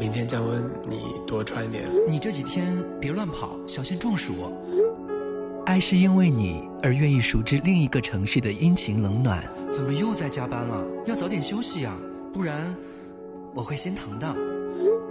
[0.00, 1.84] 明天降温，你多穿点。
[2.08, 4.32] 你这几天别乱跑，小心中暑。
[5.66, 9.46] 爱是因为你而愿意熟知另一个城市的阴晴冷暖。
[9.70, 10.82] 怎么又在加班了？
[11.04, 11.94] 要早点休息呀，
[12.32, 12.74] 不然
[13.54, 14.34] 我会心疼的。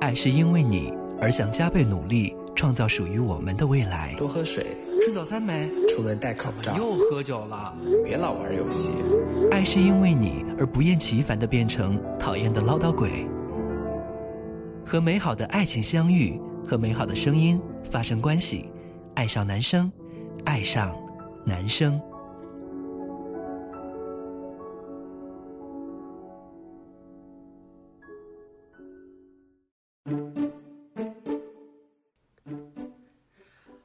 [0.01, 4.15] 爱是因为你而想加倍努力，创造属于我们的未来。
[4.17, 5.69] 多喝水，吃早餐没？
[5.87, 6.75] 出门戴口罩。
[6.75, 7.71] 又喝酒了？
[8.03, 8.89] 别老玩游戏。
[9.51, 13.27] 爱是因为你而不厌其烦的变成讨厌的唠叨鬼。
[14.89, 17.61] 和美好的爱情相遇，和美好的声音
[17.91, 18.71] 发生关系，
[19.13, 19.91] 爱上男生，
[20.45, 20.97] 爱上
[21.45, 22.01] 男生。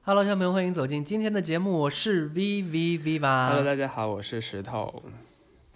[0.00, 3.50] Hello，小朋友，欢迎走进今天的节目，我是 V V V 吧。
[3.50, 5.02] Hello，大家好，我是石头。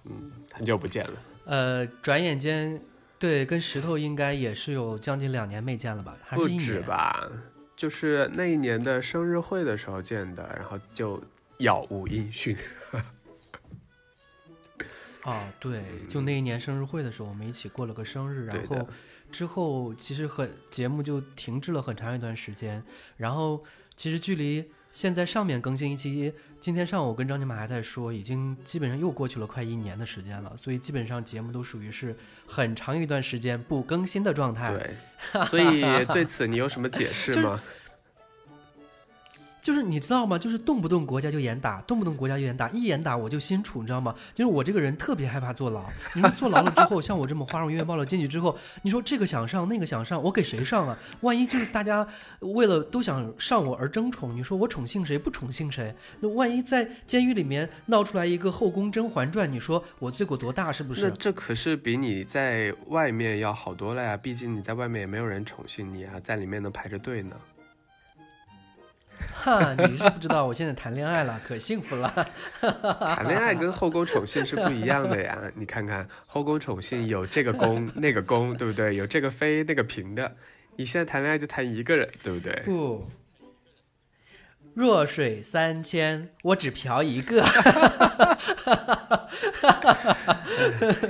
[0.05, 1.13] 嗯，很久不见了。
[1.45, 2.81] 呃，转眼间，
[3.19, 6.17] 对，跟石头应该也是有将近两年没见了吧？
[6.25, 6.65] 还不是一年？
[6.65, 7.29] 止吧，
[7.77, 11.21] 就是那一年的生日会的时候见的，然后就
[11.59, 12.57] 杳无音讯。
[15.23, 18.89] 啊，对，就那一年生日会的时候，我们一起过了个生日，然后
[19.33, 22.83] 之后其实很节目就停滞了很长一段时间，
[23.17, 23.63] 然后
[23.97, 34.73] 其实距离现在上面更新一期，今天上午跟张金马还在说，已经基本上又过去了快一年的时间了，所以基本上节目都属于是很长一段时间不更新的状态。
[34.73, 37.61] 对，所以对此你有什么解释吗？
[39.69, 40.39] 就是你知道吗？
[40.39, 44.15] 就是动不动国家就严打，动不动国家就严打，一严打我就心怵，你知道吗？
[44.35, 45.85] 就是我这个人特别害怕坐牢。
[46.15, 50.99] 你说坐牢了之后，像我这么花容月貌的进去之后，你说这个想上，那个想上，我给谁上啊？
[51.21, 52.09] 万一就是大家
[52.41, 55.95] 为了都想上我而争宠，你说我宠幸谁不宠幸谁？
[56.21, 60.73] 那万一在监狱里面闹出来一个《后宫甄嬛传》，你说我罪过多大？
[60.73, 61.11] 是不是那？
[61.17, 67.37] 这可是比你在外面要好多了呀，毕竟你在外面也没有人宠幸你啊，在里面能排着队呢。
[69.33, 72.13] 哈，你是不知道，我现在谈恋爱了，可幸福了。
[72.61, 78.97] 谈恋爱跟后宫宠幸是不一样的呀，你看看后宫宠幸有这个宫那个宫，对不对？
[78.97, 80.31] 有这个妃那个嫔的，
[80.77, 82.53] 你现在谈恋爱就谈一个人，对不对？
[82.65, 83.09] 不，
[84.75, 87.43] 弱水三千，我只嫖一个。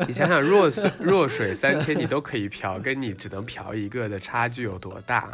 [0.06, 5.28] 你想想弱水弱水三千你都可以嫖，跟你只能嫖一个的差距有多大？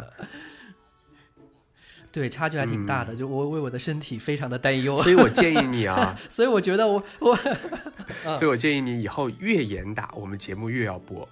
[2.15, 7.35] 对，差距还挺大的，就我为我的身体非常的担忧，所以我建议你啊， 所以我觉得我我
[8.39, 11.27] 所以我建议你以后越严打，我们节目越要播，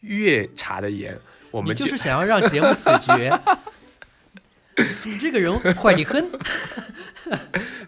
[0.00, 1.16] 越查的严，
[1.52, 3.32] 我们你就是想要让节目死绝。
[5.04, 6.28] 你这个人坏的很，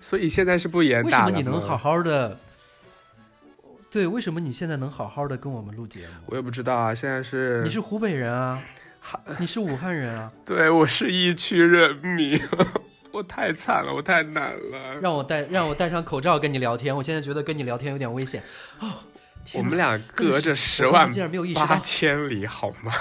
[0.00, 1.76] 所以现在是不严为什打了吗么你能好？
[1.76, 2.38] 好的？
[3.90, 6.14] 对，为什么你现在能好好的跟我们录节目？
[6.26, 8.62] 我也不知道啊，现在是你是湖北人啊，
[9.38, 12.40] 你是武汉人啊，对我是疫区人民，
[13.12, 14.94] 我太惨了，我太难了。
[15.00, 18.42] 让我戴让我戴上口罩跟你聊天，我现在觉得跟你聊天有点危险。
[18.80, 18.88] 哦，
[19.52, 22.92] 我们俩隔着十万我刚才竟然没有意识八到，千里，好吗？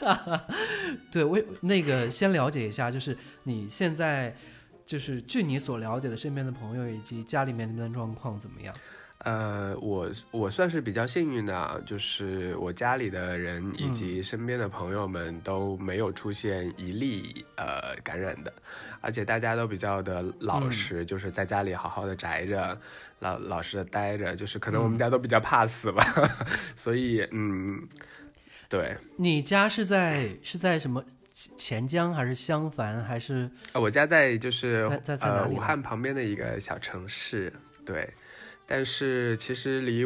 [1.10, 4.34] 对，我那个先了解一下，就是你现在，
[4.86, 8.74] 就是据你所了解的身边的朋友以及家里面的状况怎么样？
[9.18, 13.92] 呃，我我算是比较幸运的啊，就是我家里的人以嗯。
[13.92, 18.52] 及身边的朋友们都没有出现一例呃感染的，
[19.00, 20.70] 而且大家都比较的老嗯。
[20.70, 22.78] 实，就是在家里好好的宅着，
[23.18, 24.98] 老老实的待着，就是可能我们嗯。
[24.98, 26.04] 家都比较怕死吧，
[26.78, 27.88] 所以嗯，
[28.68, 37.52] 对，你家是在是在什么钱钱江还是襄樊还是呃我家在就是在在在呃武汉旁边的一个小城市，
[37.84, 38.08] 对，
[38.68, 40.02] 但是其实离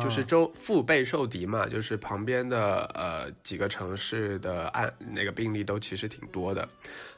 [0.00, 6.66] 就是啊周腹背受敌嘛，就是旁边的呃几个城市的案那个病例都其实挺多的，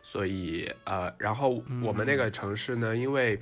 [0.02, 3.38] 所以呃，然后我们那个城市呢，因为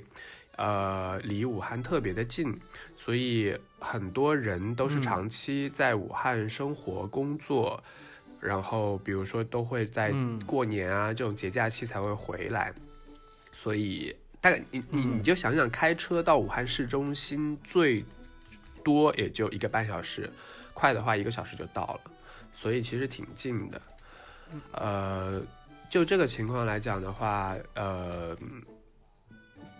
[0.57, 2.53] 呃离武汉特别的近，
[2.97, 5.01] 所以很多人都是嗯。
[5.01, 7.81] 长期在武汉生活、工作，
[8.41, 10.39] 然后比如说都会在嗯。
[10.45, 12.71] 过年啊这种节假期才会回来，
[13.51, 14.15] 所以
[14.45, 18.05] 大概你你嗯你就想想，开车到武汉市中心最
[18.83, 20.29] 多也就一个半小时，
[20.71, 22.11] 快的话一个小时就到了，
[22.53, 23.81] 所以其实挺近的。
[24.73, 25.41] 呃，
[25.89, 28.37] 就这个情况来讲的话，呃，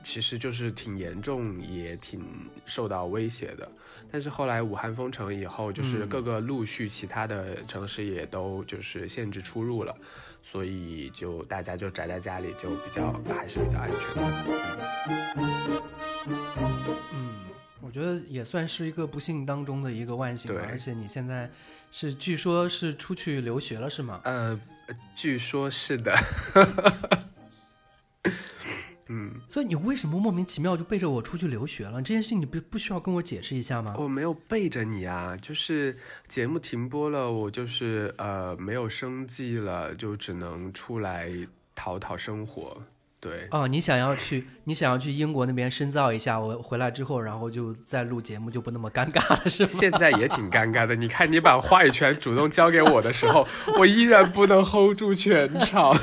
[0.05, 2.23] 其实就是挺严重，也挺
[2.65, 3.69] 受到威胁的。
[4.11, 9.93] 但是后来武汉封城以后，就是嗯各个陆续其他的城市也都就是限制出入了，
[10.43, 15.81] 所以就大家就宅在家里，就比较还是比较安全的。
[17.13, 17.33] 嗯，
[17.81, 20.61] 我觉得也算是一个不幸当中的一个万幸吧。
[20.69, 21.49] 而且你现在
[21.91, 24.21] 是据说是出去留学了是吗？
[24.23, 24.57] 呃，
[25.15, 26.15] 据说是的。
[29.07, 32.01] 嗯，所以你为什么莫名其妙就背着我出去留学了？
[32.01, 33.95] 这件事情你不不需要跟我解释一下吗？
[33.99, 35.97] 我没有背着你啊，就是
[36.27, 41.29] 节目停播了，我就是呃没有生计了，就只能出来
[41.75, 42.81] 讨讨生活。
[43.19, 49.69] 对，哦，你想要去，你想要去英国那边深造一下，我回来之后，然后就再录节目，就不那么尴尬了，是吗？
[49.79, 50.95] 现在也挺尴尬的。
[50.95, 53.47] 你看，你把话语权主动交给我的时候，
[53.79, 55.99] 我依然不能 hold 住全场。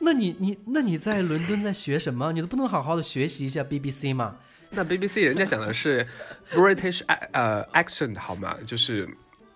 [0.00, 2.32] 那你你那你在伦敦在学什么？
[2.32, 4.36] 你都不能好好的学习一下 BBC 吗？
[4.70, 6.06] 那 BBC 人家讲的是
[6.52, 7.02] British
[7.32, 8.56] 呃 accent 好吗？
[8.66, 9.08] 就是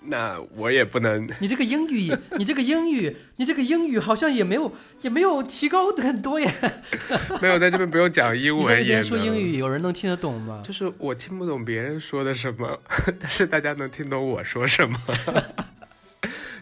[0.07, 1.27] 那我也不能。
[1.41, 4.71] 你这个英语，你这个英语，你这个英语好像也没有
[5.03, 6.53] 也没有提高很多耶。
[7.41, 9.39] 没有在这边不用讲英文 也边说英。
[9.39, 10.63] 语，有人能听得懂吗？
[10.67, 12.79] 就是我听不懂别人说的什么，
[13.19, 14.99] 但是大家能听懂我说什么。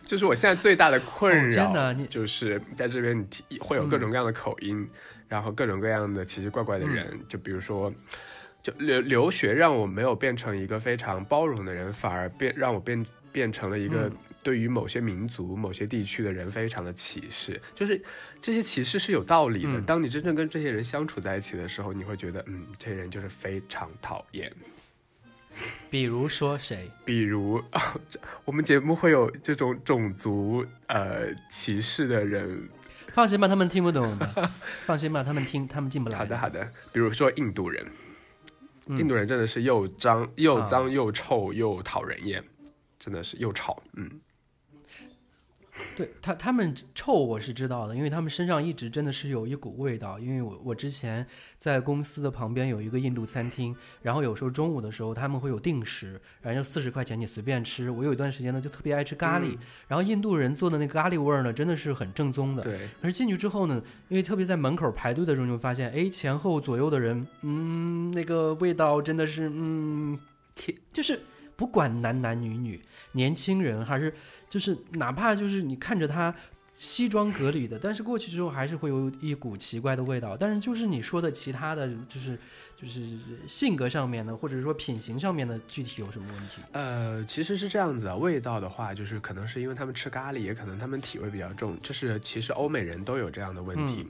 [0.04, 4.86] 就是我现在最大的困哦扰，真的你就是在这边你听会有各种各样的口音，
[5.28, 7.92] 然后各种各样的奇奇怪怪的人，就比如说，
[8.62, 17.60] 就留留学让我没有变成一个非常包容的人，反而变让我变变成了一个嗯对于某些民族、某些地区的人非常的歧视。
[17.74, 18.02] 就是
[18.40, 24.52] 这些歧视是有道理的，嗯当你真正跟这些人相处在一起的时候，你会觉得，嗯，这些人就是非常讨厌。
[25.90, 26.90] 比如说谁？
[27.04, 27.94] 比如，啊
[28.44, 32.68] 我们节目会有这种种族呃歧视的人。
[33.12, 34.50] 放心吧，他们听不懂的。
[34.84, 36.18] 放心吧，他们听，他们进不来。
[36.18, 36.66] 好的，好的。
[36.92, 37.86] 比如说印度人，
[38.86, 42.42] 嗯印度人真的是又脏又啊脏又臭又讨人厌，
[42.98, 43.82] 真的是又吵。
[43.92, 44.10] 嗯，
[45.96, 50.18] 对他，他们臭我是知道的，因为他们身上一直真的是有一股味道。
[50.18, 51.26] 因为我我之前
[51.56, 57.90] 在公司的旁边有一个印度餐厅，然后有时候中午的时候他们会有定时，然后就四十块钱你随便吃。
[57.90, 59.56] 我有一段时间呢就特别爱吃咖喱，
[59.88, 62.62] 然后印度人做的那个咖喱味儿呢真的是很正宗的。
[62.62, 70.18] 对，可是进去之后呢，因为特别在门口排队的时候，你会发现，哎，前后左右的人，嗯，那个味道真的是，嗯，
[70.54, 71.18] 天就是
[71.56, 72.80] 不管男男女女，
[73.12, 74.12] 年轻人还是
[74.52, 76.34] 就是哪怕就是你看着他
[76.78, 80.36] 西装革履的，但是过去之后还是会有一股奇怪的味道。
[80.36, 82.38] 但是就是你说的其他的就是
[82.82, 83.00] 就是
[83.46, 86.60] 性格上面的，或者说品行上面的，具体有什么问题？
[86.72, 94.04] 呃，其实是这样子的，味道的话，就是可能是因为他们吃咖喱，也可能他们体味比较重，这是其实欧美人都有这样的问题，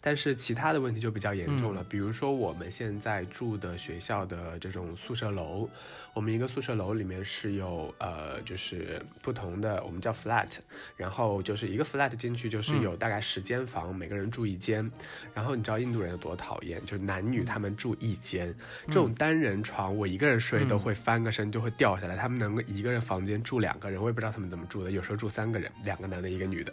[0.00, 5.68] 但是其他的问题就比较严重了，比如说我们现在住的学校的这种宿舍楼，
[6.14, 10.48] 我们一个宿舍楼里面是有呃，就是不同的，我们叫 flat，
[10.96, 14.90] 然后就是一个 flat 进去就是有大概十间房，每个人住一间，
[15.34, 18.54] 然后你知道印度人有多讨厌，就是男女他们住一间，
[18.86, 26.72] 这种单人床我一个人睡都会翻个身就会掉下来，他们能够一个人房间住两个人，我也不知道他们怎么住的，有时候住三个人，两个男的，一个女的，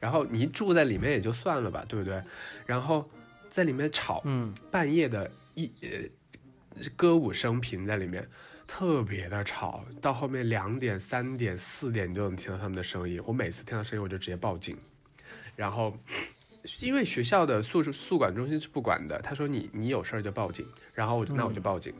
[0.00, 2.22] 然后你住在里面也就算了吧，对不对？
[2.66, 3.08] 然后
[3.50, 8.26] 在里面吵，嗯，半夜的一呃歌舞升平在里面，
[8.66, 13.22] 特别的吵，到后面两点、三点、四点你就能听到他们的声音。
[13.24, 14.76] 我每次听到声音我就直接报警，
[15.54, 15.96] 然后
[16.80, 21.92] 因为学校的宿宿管中心是不管的，他说你你有事儿就报警，然后我就、那我就报警。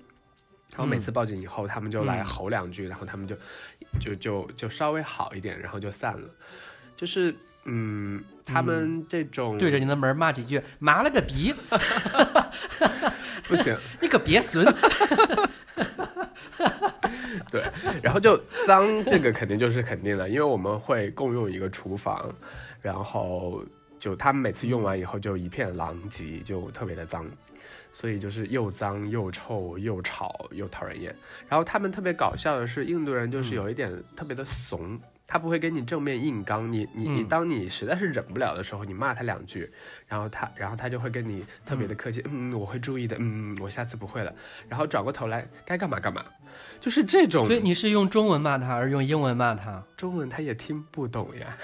[0.70, 3.36] 然后每次报警以后，他们就来嗯吼两句，然后他们就
[4.00, 6.28] 就就就稍微好一点，然后就散了。
[6.96, 7.32] 就是
[7.64, 11.54] 嗯，他们这种、对着你的门骂几句，妈了个逼，
[13.46, 14.64] 不行，你可别损。
[17.50, 17.62] 对，
[18.02, 22.34] 然后就脏，这个肯定就是肯定的，因为我们会共用一个厨房，
[22.82, 23.62] 然后
[24.04, 27.24] 就他们每次用完以后就一片狼藉，就特别的脏，
[27.90, 31.16] 所以就是又脏又臭又吵又讨人厌。
[31.48, 35.00] 然后他们特别搞笑的是，印度人就是有一点特别的怂。
[35.26, 39.72] 他不会跟你正面硬刚，你你你，嗯当你实在是忍不了的时候，你骂他两句，
[40.06, 44.30] 然后他然后他就会跟你特别的客气，嗯，我会注意的，嗯，我下次不会了，
[44.68, 46.22] 然后转过头来该干嘛干嘛，
[46.78, 47.46] 就是这种。
[47.46, 49.82] 所以你是用中文骂他，还是用英文骂他？
[49.96, 51.56] 中文他也听不懂呀。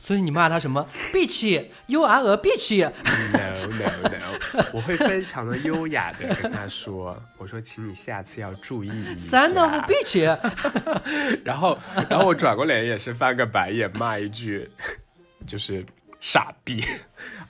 [0.00, 0.84] 所以你骂他什么？
[1.12, 2.80] bitch，you are a bitch。
[2.80, 9.46] No no no， 我会非常的优雅的跟他说，我说请你下次要注意一下。
[9.46, 11.78] Son of a bitch，然后
[12.08, 14.70] 然后我转过脸也是翻个白眼骂一句，
[15.46, 15.84] 就是
[16.18, 16.82] 傻逼。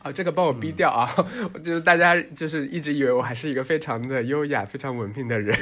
[0.02, 1.14] 啊， 这个帮我逼掉啊！
[1.54, 5.56] 我就是大家就是一直以为我还是一个非常的优雅、非常文明的人，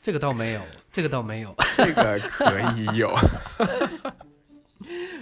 [0.00, 0.62] 这个倒没有，
[0.92, 1.52] 这个倒没有。
[1.76, 3.12] 这个可以有。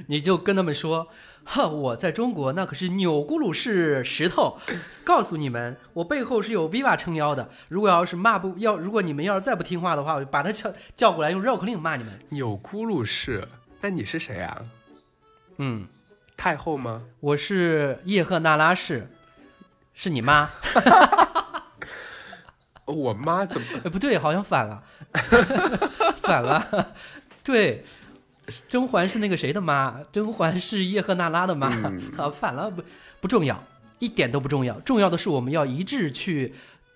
[0.06, 1.08] 你就跟他们说，
[1.44, 4.58] 哈，我在中国那可是钮钴禄氏石头，
[5.04, 7.48] 告诉你们，我背后是有 viva 撑腰的。
[7.68, 12.18] 如果要是骂不要，如果你们要是再不听话的话，我就把他叫叫过来，用绕口令骂你们。
[12.30, 13.46] 钮钴禄氏，
[13.80, 14.62] 那你是谁啊？
[15.58, 15.86] 嗯，
[16.36, 17.02] 太后吗？
[17.20, 19.08] 我是叶赫那拉氏，
[19.94, 20.50] 是你妈？
[22.84, 23.66] 我妈怎么？
[23.84, 24.82] 哎， 不对，好像反了，
[26.22, 26.94] 反了。
[27.42, 27.84] 对，
[28.68, 30.00] 甄嬛是那个谁的妈？
[30.12, 31.68] 甄嬛是叶赫那拉的妈。
[32.16, 32.82] 啊，反了，不
[33.20, 33.62] 不重要，
[33.98, 34.78] 一点都不重要。
[34.80, 36.54] 重要的是我们要一致去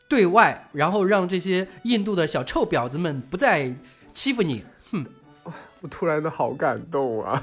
[0.08, 3.74] 对外，然后让这些印度的小臭婊子们不再
[4.12, 4.64] 欺负你。
[4.92, 5.04] 哼，
[5.80, 7.42] 我突然的好感动啊！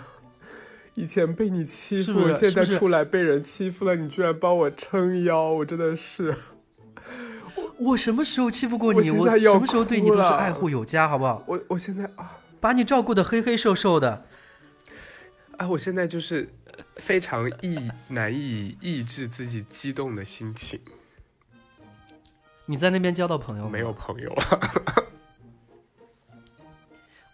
[0.96, 6.36] 以前被你欺负，是是现在出来被人欺负了，你居然帮我撑腰，我真的是。
[7.78, 9.00] 我什么时候欺负过你？
[9.12, 11.44] 我什么时候对你都是爱护有加，好不好？
[11.46, 14.26] 我我现在啊把你照顾的黑黑瘦瘦的。
[15.58, 15.68] 啊！
[15.68, 16.48] 我现在就是
[16.98, 20.80] 非常抑难以抑制自己激动的心情，
[22.68, 24.46] 你在那边交到朋友吗没有朋友啊。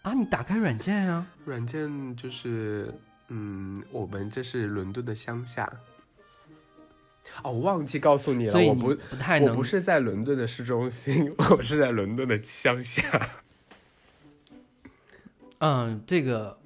[0.00, 0.14] 啊？
[0.14, 1.26] 你打开软件啊。
[1.44, 2.94] 软件就是，
[3.28, 5.70] 嗯，我们这是伦敦的乡下。
[7.42, 13.02] 哦，我忘记告诉你了，我不，不太能我不是在伦敦的市中心， 我是在伦敦的乡下。
[15.64, 16.58] 嗯，这个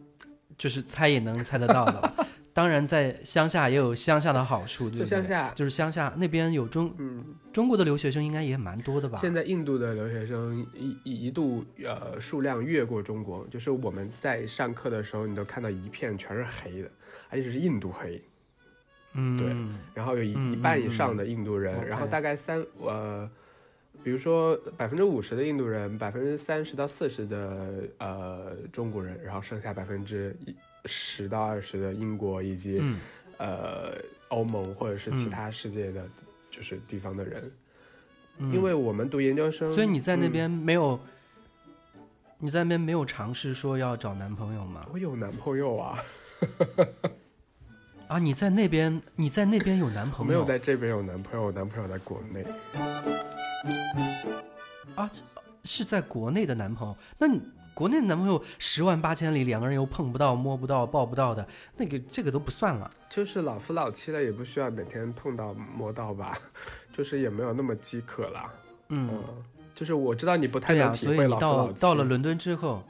[0.57, 2.12] 就是猜也能猜得到的。
[2.52, 5.05] 当然，在乡下也有乡下的好处，对不对？
[5.05, 9.17] 就乡下就是乡下那边有中嗯，中国的留学生，应该也蛮多的吧？
[9.19, 16.90] 现在印度的留学生一一一度呃数量越过中国，就是我们在上课的时候，你都看到一片全是黑的，
[17.31, 18.21] 而且是印度黑。
[19.12, 19.47] 嗯，对
[19.95, 23.31] 然后有一、嗯一半以上的印度人，嗯然后大概三呃，
[24.09, 30.35] 比如说百分之五十的印度人，百分之三十到四十的呃中国人，然后剩下百分之
[30.87, 32.99] 十到二十的英国以及、嗯
[33.37, 33.93] 呃
[34.29, 36.09] 欧盟或者是其他世界的
[36.50, 37.53] 就是地方的人，
[38.38, 40.99] 嗯因为我们读研究生，所以你在那嗯边没有，
[42.38, 44.88] 你在那边没有尝试说要找男朋友吗？
[44.91, 46.03] 我有男朋友啊，
[48.09, 50.29] 啊，你在那边，你在那边有男朋友？
[50.29, 52.43] 没有在这边有男朋友，我男朋友在国内。
[54.95, 55.11] 啊，
[55.65, 56.97] 是在国内的男朋友？
[57.19, 57.38] 那你
[57.75, 61.47] 国内的男朋友十万八千里，两个人又碰不到、摸不到、抱不到的，
[61.77, 62.91] 那个这个都不算了。
[63.11, 66.38] 就是老夫老妻了，也不需要每天碰到摸到吧，
[66.97, 68.50] 就是也没有那么饥渴了。
[68.88, 69.23] 嗯，嗯，
[69.75, 71.81] 就是我知道你不太对呀、能体会所以你到老夫老妻。
[71.83, 72.83] 到了伦敦之后，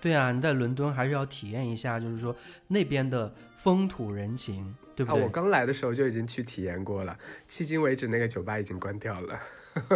[0.00, 2.34] 对啊、你在伦敦还是要体验一下，就是说
[2.68, 5.24] 那边的风土人情，对不啊，对？
[5.24, 7.18] 我刚来的时候就已经去体验过了，
[7.50, 9.38] 迄今为止那个酒吧已经关掉了。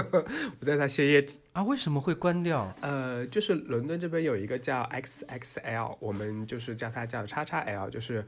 [0.60, 2.72] 我在他歇业，啊，为什么会关掉？
[2.80, 8.24] 呃，就是伦敦这边有一个叫 XXL，我们就是叫它叫叉叉 L，就是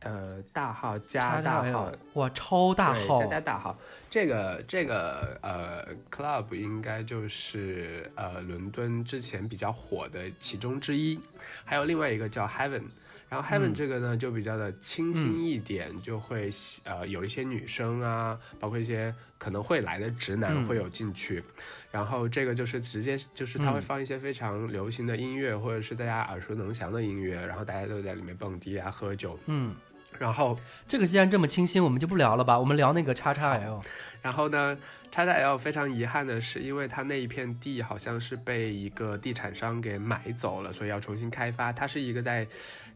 [0.00, 3.76] 呃大号加大号哇，超大号加加大号。
[4.10, 11.18] 这个这个呃 club 应该就是呃伦敦之前比较火的其中之一，
[11.64, 12.84] 还有另外一个叫 Heaven。
[13.28, 16.52] 然后 Heaven 嗯这个呢，就比较的清新一点，就会
[16.84, 21.42] 呃有一些女生啊，包括一些可能会来的直男嗯会有进去。
[21.90, 29.38] 然后这个就是直接就是他会嗯放一些非常流行的音乐，或者是大家耳熟能详的音乐，然后大家都在里面蹦迪啊、喝酒。
[29.46, 29.74] 嗯，
[30.18, 30.56] 然后
[30.86, 33.82] 这个既然这么清新，我们就不聊了吧，我们聊那个叉叉 L。
[34.22, 34.76] 然后呢，
[35.10, 41.72] 叉叉 L 非常遗憾的是，因为它那一片地好像是被一个地产商给买走了，所以要重新开发。
[41.72, 42.46] 它是一个在，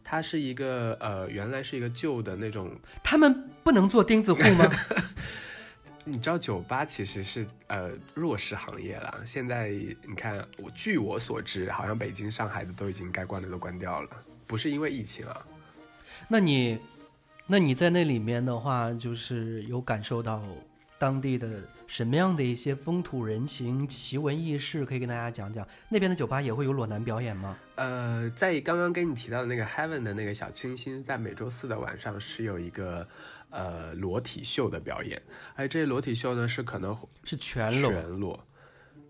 [0.02, 2.70] 它是一个呃，原来是一个旧的那种，
[3.02, 4.70] 他们不能做钉子户吗？
[6.02, 9.22] 你知道酒吧其实是呃弱势行业了。
[9.26, 14.08] 现在你看，我据我所知，好像北京、上海的都已经该关的都关掉了，
[14.46, 15.46] 不是因为疫情啊。
[16.26, 16.78] 那你，
[17.46, 20.42] 那你在那里面的话，就是有感受到
[21.00, 25.66] 当地的什么样的一些风土人情、奇闻异事，可以跟大家讲讲。
[25.88, 27.56] 那边的酒吧也会有裸男表演吗？
[27.76, 33.08] 呃，在刚刚跟你提到的那个 Heaven 的那个小清新，在每周四的晚上是有一个
[33.48, 35.20] 呃裸体秀的表演，
[35.54, 38.46] 而这裸体秀呢是可能是全裸，全裸，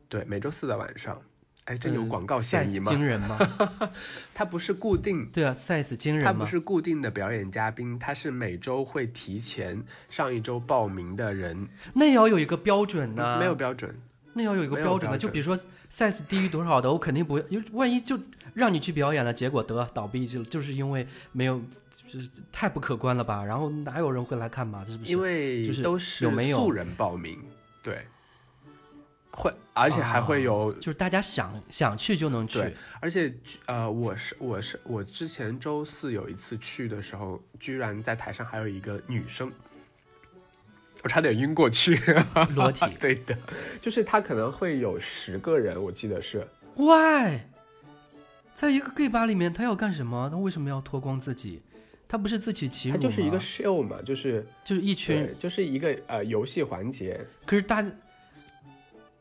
[0.09, 1.21] 对，每周四的晚上，
[1.67, 2.91] 哎，这有嗯广告嫌疑吗？
[2.91, 3.39] 惊人吗？
[4.35, 6.33] 它不是固定，对啊，size 惊人吗？
[6.33, 13.95] 它不是固定的表演嘉宾，他是每周会提前上一周报名的人，那也要有一个标准呢、没有标准，
[14.33, 15.57] 那要有一个标准的，准就比如说
[15.91, 17.45] size 低于多少的，我肯定不会。
[17.49, 18.19] 因为万一就
[18.55, 21.61] 让你去表演了，结果得倒闭，就就是因为没有，
[21.95, 23.45] 就是太不可观了吧？
[23.45, 24.85] 然后哪有人会来看嘛？
[24.85, 25.13] 是不是？
[25.13, 27.39] 因为就是都是有没有素人报名，
[27.83, 27.99] 对，
[29.41, 32.61] 会，而且还会有，就是大家想想去就能去。
[33.01, 33.33] 而且
[33.65, 39.51] 呃，我是我是我之前周四有一次去的时候，居然在台上还有一个女生，
[41.03, 41.99] 我差点晕过去。
[42.55, 43.35] 裸体 对的，
[43.81, 46.47] 就是他可能会有十个人，我记得是。
[46.77, 47.41] Why？
[48.55, 50.29] 在一个 gay 吧里面，他要干什么？
[50.31, 51.63] 他为什么要脱光自己？
[52.07, 53.01] 他不是自取其辱吗？
[53.01, 57.25] 它就是一个 show 嘛，就是就是一群对，就是一个呃游戏环节。
[57.47, 57.83] 可是大，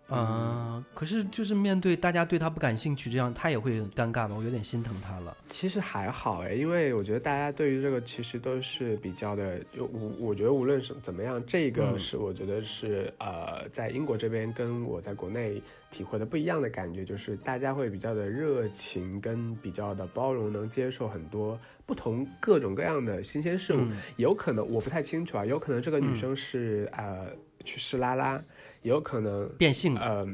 [0.10, 4.32] 啊、可是就是面对大家对他不感兴趣，这样他也会很尴尬吧？
[4.36, 5.36] 我有点心疼他了。
[5.50, 15.62] 其实还好哎，因为我觉得大家对于这个其实都是比较的，就我我觉得无论是怎么样，这个嗯是我觉得是、呃，在英国这边跟我在国内
[15.92, 23.80] 体会的不一样的感觉，就是大家会比较的热情，跟比较的包容，能接受很多不同各种各样的新鲜事物。
[23.82, 27.28] 嗯有可能我不太清楚啊，有可能这个女嗯生是、呃
[27.64, 28.44] 去试拉拉，
[28.82, 30.28] 也有可能变性的，呃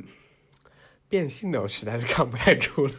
[1.08, 2.94] 变性的，我实在是看不太出来。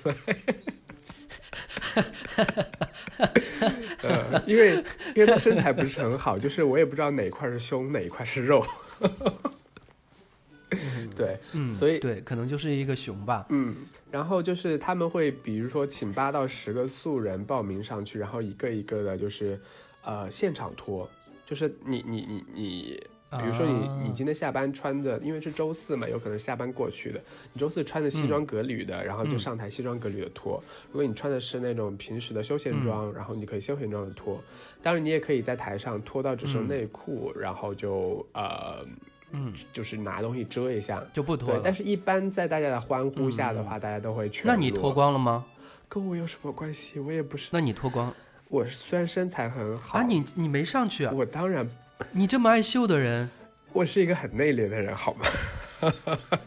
[4.03, 4.77] 呃，因为
[5.15, 8.65] 因为他身材不是很好，就是我也不知道哪一块是胸，哪一块是肉。
[11.17, 13.47] 对，嗯，所以对，可能就是一个熊吧。
[13.51, 13.75] 嗯，
[14.11, 19.61] 然后就是他们会比如说请八到十个素人报名上去，然后一个一个的，就是
[20.05, 21.09] 呃现场脱，
[21.45, 23.07] 就是你你你你。
[23.41, 27.21] 比如说你啊你今天下班穿的，因为是周四嘛，有可能下班过去的。
[27.53, 30.63] 你周四穿的西装革履的，然后就嗯上台西装革履的脱。
[30.93, 34.43] 如果你穿的是那种平时的休闲装，然后你可以休闲装的脱。
[34.83, 38.87] 当然你也可以在台上脱到只剩嗯内裤，然后就呃
[39.33, 41.03] 嗯，就是拿东西遮一下。
[41.13, 45.45] 就不脱了。，但是一般在大家的欢呼下的话，大家都会全那你脱光了吗？
[45.89, 46.99] 跟我有什么关系？
[46.99, 48.13] 我也不是，那你脱光
[48.49, 50.03] 我虽然身材很好啊？
[50.05, 51.13] 你你没上去啊？
[51.15, 51.69] 我当然
[52.13, 53.29] 你这么爱秀的人，
[53.73, 55.27] 我是一个很内敛的人，好吗？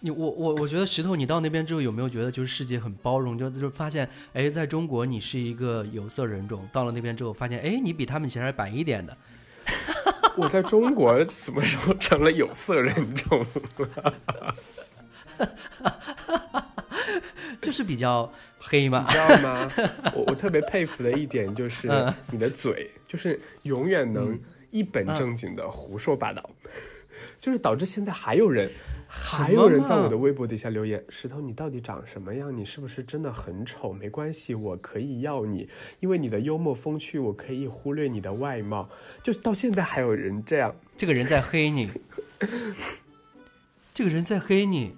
[0.00, 3.38] 你我我我觉得石头，你到那边之后有没有觉得就是世界很包容？
[3.38, 9.16] 就就发现，哎，在中国你是一个有色人种，到了那边之后发现，哎，你比他们其实还白一点的。
[10.36, 13.46] 我在中国什么时候成了有色人种？
[17.74, 19.12] 就是比较黑嘛你。
[19.12, 19.70] 知道吗？
[20.14, 24.38] 我我特别佩服的一点就是嗯你的嘴，就是永远能
[24.70, 26.48] 一本正经的胡说八道，
[27.40, 28.70] 就是导致现在还有人。
[29.16, 32.56] 还有人在我的微博底下留言：“石头，你到底长什么样？
[32.56, 33.92] 你是不是真的很丑？
[33.92, 35.68] 没关系，我可以要你，
[36.00, 38.88] 因为你的幽默风趣，我可以忽略你的外貌。”
[39.22, 41.88] 就到现在还有人这样，这个人在黑你，
[43.94, 44.96] 这个人在黑你，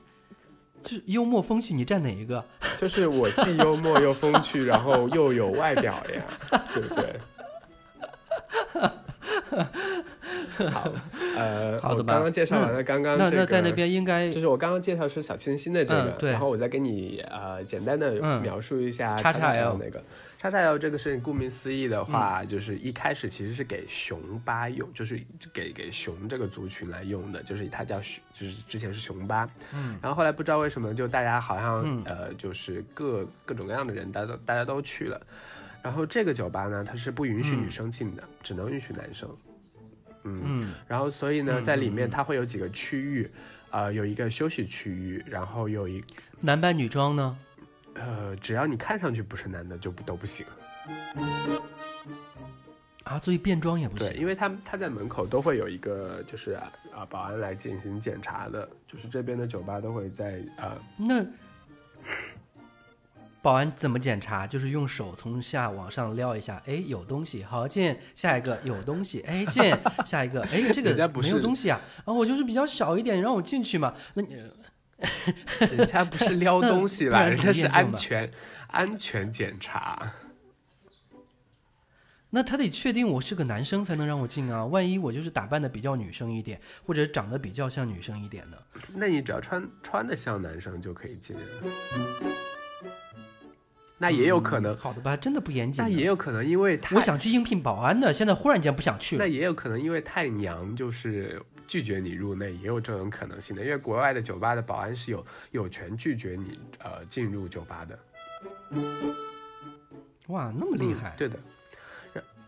[0.83, 2.45] 就是幽默风趣，你占哪一个？
[2.79, 7.21] 就是我既幽默又风趣， 然后又有外表呀， 对不对？
[10.71, 10.91] 好，
[11.37, 20.03] 呃，好的吧我刚刚介绍完了刚刚那这个，那在那边应该就是我刚刚介绍是小清新的这个，嗯对然后我再给你呃简单的嗯描述一下叉叉 L L 那个。
[20.46, 22.48] 叉叉 L 这个事情顾名思义的话，嗯。
[22.48, 25.20] 就是一开始其实是给熊巴用，就是
[25.52, 32.02] 给给熊这个族群来用的，就是它叫熊，就是之前是熊巴，嗯，然后后来不知道为什么，就大家好像、嗯。
[32.04, 35.20] 呃，就是各各种各样的人，大家都大家都去了。
[35.82, 39.28] 然后这个酒吧呢，它是不允许嗯女生进的，只能允许男生。
[40.22, 40.74] 嗯，嗯。
[40.87, 43.28] 然后所以呢，嗯在里面它会有几个区域，
[43.70, 46.04] 呃，有一个休息区域，然后有一
[46.40, 47.37] 男扮女装呢？
[47.98, 50.44] 呃，只要你看上去不是男的，就不都不行。
[53.04, 54.16] 啊，所以变装也不对，行。
[54.18, 61.24] 因为他他在门口都会有一个就是啊、呃保安来进行检查的，就是这边的酒吧都会在啊那
[63.40, 64.44] 保安怎么检查？
[64.44, 69.72] 就是用手从下往上撩一下，哎，有东西，好进，下一个有东西，哎，进，
[70.04, 73.94] 下一个，哎，这个没有东西啊，啊，我就是比较小一点，让我进去嘛。
[74.14, 74.37] 那你
[75.76, 78.30] 人家不是撩东西 啦，人家是安全
[78.68, 80.12] 安全检查。
[82.30, 88.56] 那他得确定我是个男生才能让我进啊，万一我就是打扮的比较女生一点，或者长得比较像女生一点呢，
[88.94, 91.37] 那你只要穿穿的像男生就可以进。
[93.98, 95.16] 那也有可能，嗯好的吧？
[95.16, 95.88] 真的不严谨那。
[95.88, 99.24] 也有可能因为我想去应聘保安的，现在忽然间不想去了。
[99.24, 103.62] 那也有可能因为太娘，就是拒绝你入内，也有这种可能性的。
[103.62, 107.98] 因为国外的酒吧的保安是有有权拒绝你呃进入酒吧的，
[110.29, 111.14] 哇，那么厉害！
[111.16, 111.38] 对的，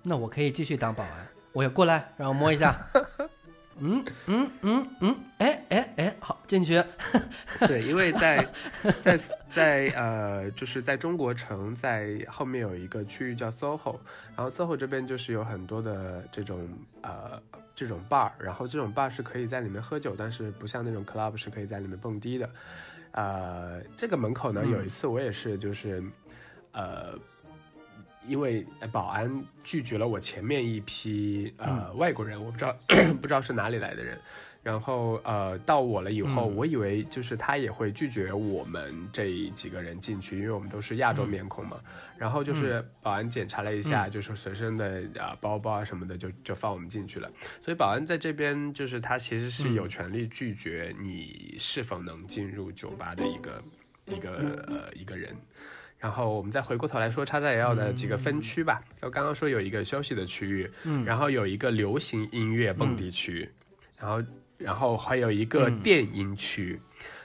[0.03, 1.27] 那我可以继续当保安。
[1.53, 2.87] 我要过来，让我摸一下。
[3.81, 6.83] 嗯嗯嗯嗯，哎哎哎，好，进去。
[7.69, 8.45] 对，因为在
[9.05, 9.21] 在
[9.55, 13.97] 在呃，就是在中国城，在后面有一个区域叫 SOHO，
[14.37, 16.69] 然后 SOHO 这边就是有很多的这种
[17.03, 17.41] 呃
[17.79, 22.51] 这种 bar，然后这种 bar 是可以在里面喝酒，但是不像那种 club 是可以在里面蹦迪的。
[23.13, 26.03] 呃，这个门口呢，嗯有一次我也是就是，
[26.73, 27.19] 呃。
[28.27, 32.77] 因为保安拒绝了我前面一批呃、外国人，我不知道
[33.23, 34.19] 不知道是哪里来的人，
[34.63, 41.81] 然后呃到我了以后，嗯我以为就是他也会拒绝我们这几个人进去，因为我们都是亚洲面孔嘛。
[42.19, 47.31] 然后就是保安检查了一下，就是随身的啊、包包啊什么的，就就放我们进去了。
[47.65, 53.63] 所以保安在这边就是他其实是有权利拒绝你是否能进入酒吧的一个
[54.07, 55.35] 一个呃一个人。
[55.97, 58.83] 然后我们再回过头来说叉叉 L 的几个分区吧。
[59.01, 63.49] 就刚刚说有一个休息的区域，嗯然后有一个流行音乐蹦迪区，
[63.99, 64.23] 然后
[64.59, 66.79] 然后还有一个嗯电音区。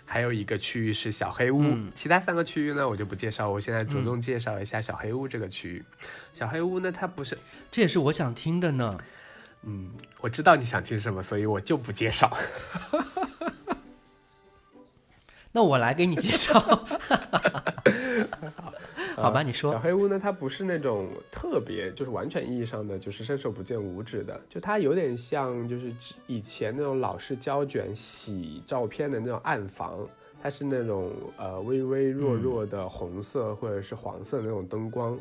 [0.05, 5.83] 还有一个区域是小黑屋，嗯其他三个区域呢我就不介绍，我现在着重介绍一下小黑屋这个区域。
[6.33, 7.37] 小黑屋呢，它不是，
[7.71, 8.97] 这也是我想听的呢。
[9.63, 12.37] 嗯，我知道你想听什么，所以我就不介绍。
[15.53, 16.59] 那我来给你介绍。
[19.15, 19.79] 好吧，你说小。
[19.79, 25.93] 黑屋呢，它不是那种特别，就是完全意义上的就是伸手不见五指的，就它有点像就是
[26.25, 29.99] 以前那种老式胶卷洗照片的那种暗房，
[30.41, 35.11] 它是那种呃微微弱弱的红色或者是黄色的那种灯光，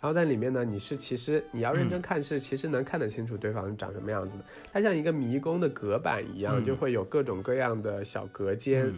[0.00, 8.90] 然后在里面呢，你是其实你要认真看是其实能看得清楚对方长什么样子的，它像一个迷宫的隔板一样，嗯就会有各种各样的小隔间。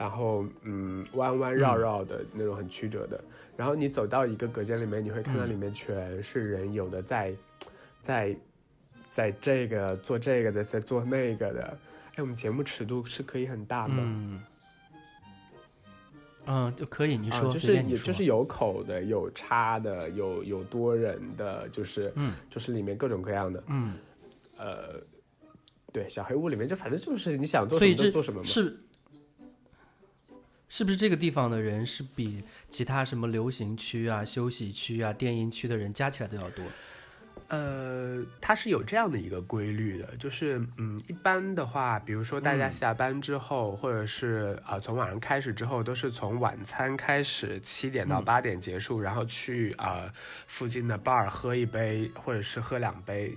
[0.00, 3.22] 嗯然后嗯弯弯绕绕的那种很曲折的，
[3.54, 7.34] 然后你走到一个隔间里面，你会看到里面全是人，有的在
[8.02, 8.36] 在
[9.12, 11.78] 在这个做这个的，在做那个的。
[12.14, 13.96] 哎，我们节目尺度是可以很大吗？
[13.98, 14.42] 嗯，
[16.46, 17.18] 嗯，就可以。
[17.18, 23.94] 你说，啊，就是你就是有口的，有插的，有有多人的，就是嗯就是里面各种各样的，嗯，
[24.56, 24.94] 呃，
[25.92, 28.46] 对，小黑屋里面就反正就是你想做什么就做什么嘛。
[28.46, 28.74] 是
[30.70, 36.64] 是不是这个地方的人是比其他什么流行区啊、休息区啊、电音区的人加起来都要多？
[37.48, 50.12] 呃，它是有这样的一个规律的，就是嗯，一般的话，比如说大家下班之后，或者是啊、呃从晚上开始之后，都是从晚餐开始，七点到八点结束，然后去啊、呃
[50.46, 53.36] 附近的 bar 喝一杯，或者是喝两杯，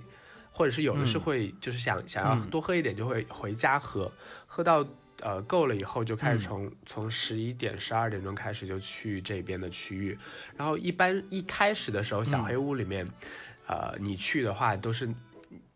[0.52, 4.08] 或者是有的是会、就是想想要多喝一点，就会回家喝，
[4.46, 4.86] 喝到。
[5.20, 10.18] 呃，够了以后就开始从、从十一点、十二点钟开始就去这边的区域，
[10.56, 13.06] 然后一般一开始的时候，小黑屋里面，
[13.66, 15.08] 呃，你去的话都是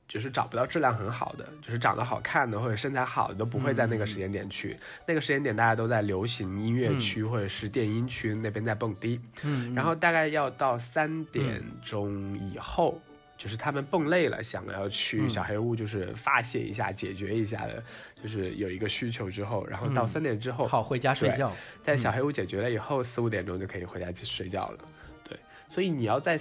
[0.06, 4.76] 就是找不到质量很好的，就是长得好看的或者身材好的都不会在那个时间点去。
[5.06, 13.00] 那个时间点大家都在流行音乐区或者是电音区那边在蹦迪，嗯然后大概要到三点钟以后。
[13.38, 17.82] 就是他们蹦累了，想要去小黑屋，就是发泄一下、解决一下的，
[18.20, 21.52] 就是有一个需求之后，然后到三点之后，好，回家睡觉。
[21.84, 24.78] 在小黑屋解决了以后，四五点钟就可以回家去睡觉了。
[25.22, 25.38] 对，
[25.70, 26.38] 所以你要在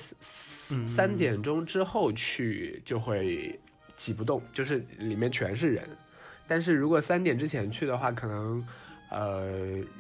[0.70, 3.58] 嗯三点钟之后去，就会
[3.96, 5.88] 挤不动，就是里面全是人。
[6.48, 8.66] 但是如果三点之前去的话，可能
[9.12, 9.46] 呃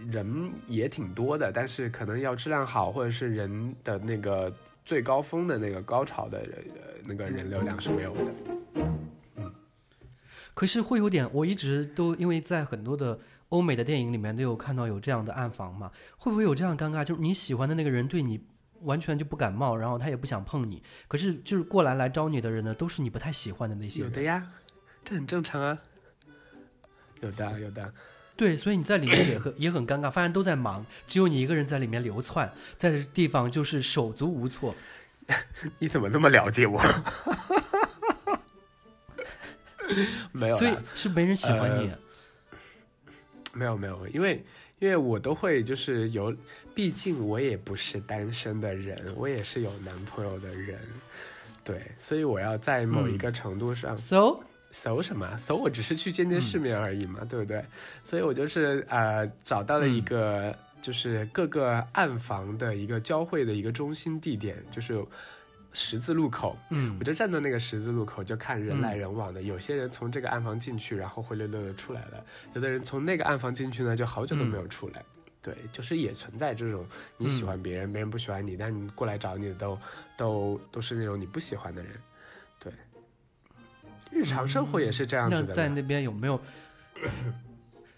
[0.09, 4.51] 人也挺多的，但是可能要质量好，或者是人的那个
[4.87, 8.33] 最高峰的那个高潮的人呃那个人流量是没有的。
[9.35, 9.53] 嗯
[10.53, 13.19] 可是会有点，我一直都因为在很多的
[13.49, 17.03] 欧美的电影里面都有看到有这样的暗房嘛，会不会有这样尴尬？
[17.03, 18.43] 就是你喜欢的那个人对你
[18.81, 24.09] 完全就不感冒，然后他也不想碰你，可是就是过来来招你的人呢，都是你不太喜欢的那些人。
[24.09, 24.49] 有的呀，
[25.03, 25.77] 这 很正常啊。
[27.21, 27.93] 有的，有的。
[28.37, 34.75] 对，所以你在里面也很 也很尴尬，发现都在忙，只有你一个人在里面流窜，在这地方就是手足无措。
[35.79, 36.79] 你怎么这么了解我？
[40.31, 41.91] 没有，所以是没人喜欢你。
[43.53, 44.45] 没有没有，因为
[44.79, 46.35] 因为我都会就是有，
[46.75, 50.79] 毕竟我也不是单身的人，我也是有男朋友的人，
[51.63, 57.63] 对，所以我要在某一个程度上、So，搜什么搜，我只是去见见世面而已嘛，对不对？
[58.03, 65.03] 所以我就是呃找到了一个、就是各个暗房的一个交汇的一个中心地点，就是
[65.73, 69.41] 十字路口，嗯我就站在那个十字路口，就看人来人往的。
[69.41, 75.03] 有些人从这个暗房进去，然后灰溜溜的出来了；有的人从那个暗房进去呢，就好久都没有出来。
[75.41, 79.79] 对，就是也存在这种你喜欢别人，别人不喜欢你，但你过来找你的都
[80.17, 81.91] 都都是那种你不喜欢的人。
[84.09, 85.47] 对，日常生活也是这样子的嘛。
[85.49, 86.39] 那在那边有没有？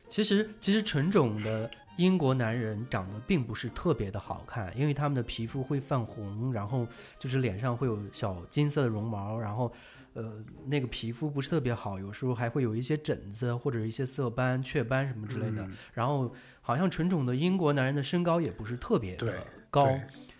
[0.09, 6.87] 其实，其实纯种的英国男人长得并不是特别的好看，因为他们的皮肤会泛红，然后
[7.19, 9.71] 就是脸上会有小金色的绒毛，然后
[10.13, 15.61] 呃，那个皮肤不是特别好，有时候还会有一些疹子或者一些色斑、雀斑什么之类的。
[15.63, 19.87] 嗯然后好像纯种的英国男人的身高也不是特别的高，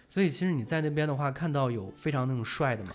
[0.10, 2.92] 所以其实你在那边的话，看到有非常那种帅的嘛，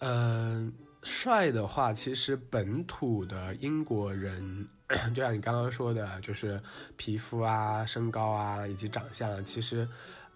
[0.00, 0.70] 呃，
[1.02, 4.68] 帅的话，其实本土的英国人，
[5.14, 6.60] 就像你刚刚说的，就是
[6.96, 9.88] 皮肤啊、身高啊以及长相啊，其实，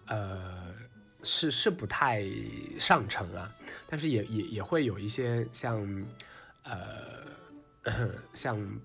[0.07, 0.73] 呃，
[1.23, 2.25] 是是不太
[2.79, 3.51] 上乘啊，
[3.87, 6.05] 但是也也也会有一些像，
[6.63, 7.21] 呃，
[8.33, 8.79] 像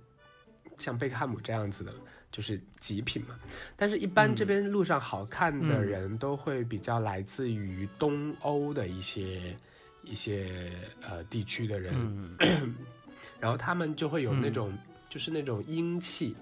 [0.77, 1.93] 像贝克汉姆这样子的，
[2.31, 3.35] 就是极品嘛。
[3.75, 9.57] 但是，一般这边路上好看的嗯人都会比较来自于东欧的一些。
[10.03, 11.95] 一些呃地区的人，
[12.41, 12.75] 嗯
[13.41, 14.73] 然后他们就会有那种、
[15.09, 16.37] 就是那种英气，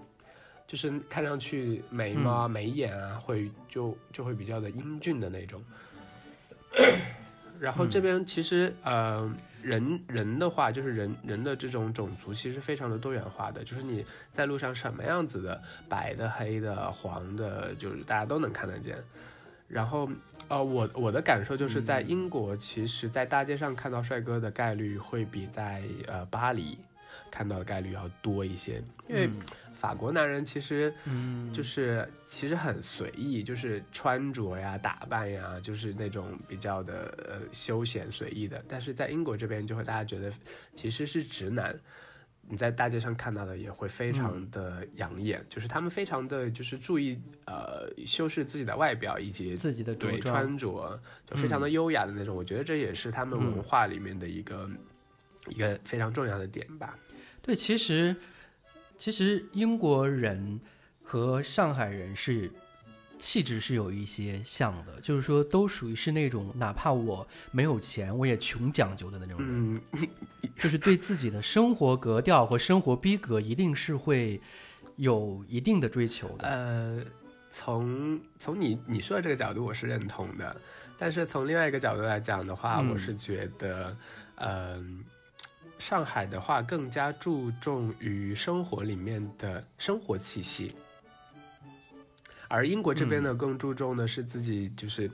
[0.66, 5.62] 就是看上去眉毛啊、眉眼啊，会就就会比较的英俊的那种。
[7.60, 9.28] 然后这边其实、呃
[9.60, 18.96] 人人的话，就是人人的这种种族其实非常的多元化的，就是你在路上什么样子的，白的、黑的、黄的，就是大家都能看得见。
[19.66, 20.08] 然后
[20.48, 26.78] 呃，我我的感受就是在英国，其实在大街上看到帅哥的概率会比在呃巴黎
[27.30, 29.28] 看到的概率要多一些，因为
[29.78, 38.64] 法国男人其实嗯，就是其实很随意，就是穿着呀、打扮呀，就是那种比较的呃休闲随意的。
[38.66, 40.32] 但是在英国这边，就会大家觉得
[40.74, 41.78] 其实是直男。
[42.50, 52.34] 你在大街上看到的也会非常的养眼，就是他们非常的就是注意呃修饰自己的外表以及自己的对，穿着就非常的优雅的那种。
[52.34, 54.68] 我觉得这也是他们文化里面的一个、
[55.48, 56.98] 一个非常重要的点吧。
[57.42, 58.16] 对，其实
[58.96, 60.58] 其实英国人
[61.02, 62.50] 和上海人是
[63.18, 70.08] 气质是有一些像的，就是说都属于是那种哪怕我没有钱，我也穷讲究的那种人，嗯，
[70.58, 74.40] 就是对自己的生活格调和生活逼格一定是会
[74.96, 76.48] 有一定的追求的。
[76.48, 77.04] 呃，
[77.52, 80.56] 从从你你说的这个角度，我是认同的。
[81.00, 83.96] 但是从另外一个角度来讲的话，嗯我是觉得，
[84.36, 85.04] 嗯、
[85.78, 90.74] 上海的话更加注重于生活里面的生活气息，
[92.48, 95.10] 而英国这边呢，更注重的是自己就是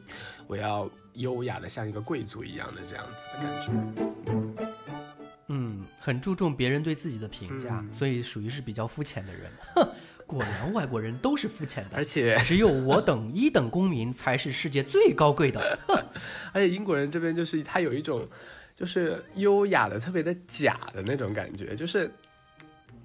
[0.46, 4.66] 我要优雅的像一个贵族一样的这样子的感觉。
[5.48, 9.42] 嗯，很注重别人对自己的评价，嗯所以属于是比较肤浅的人。
[9.74, 9.86] 哼，
[10.26, 15.78] 果然外国人都是肤浅的，而且只有我等一等公民才是世界最高贵的。
[16.52, 18.26] 而且英国人这边就是他有一种
[18.74, 22.10] 就是优雅的、特别的假的那种感觉，就是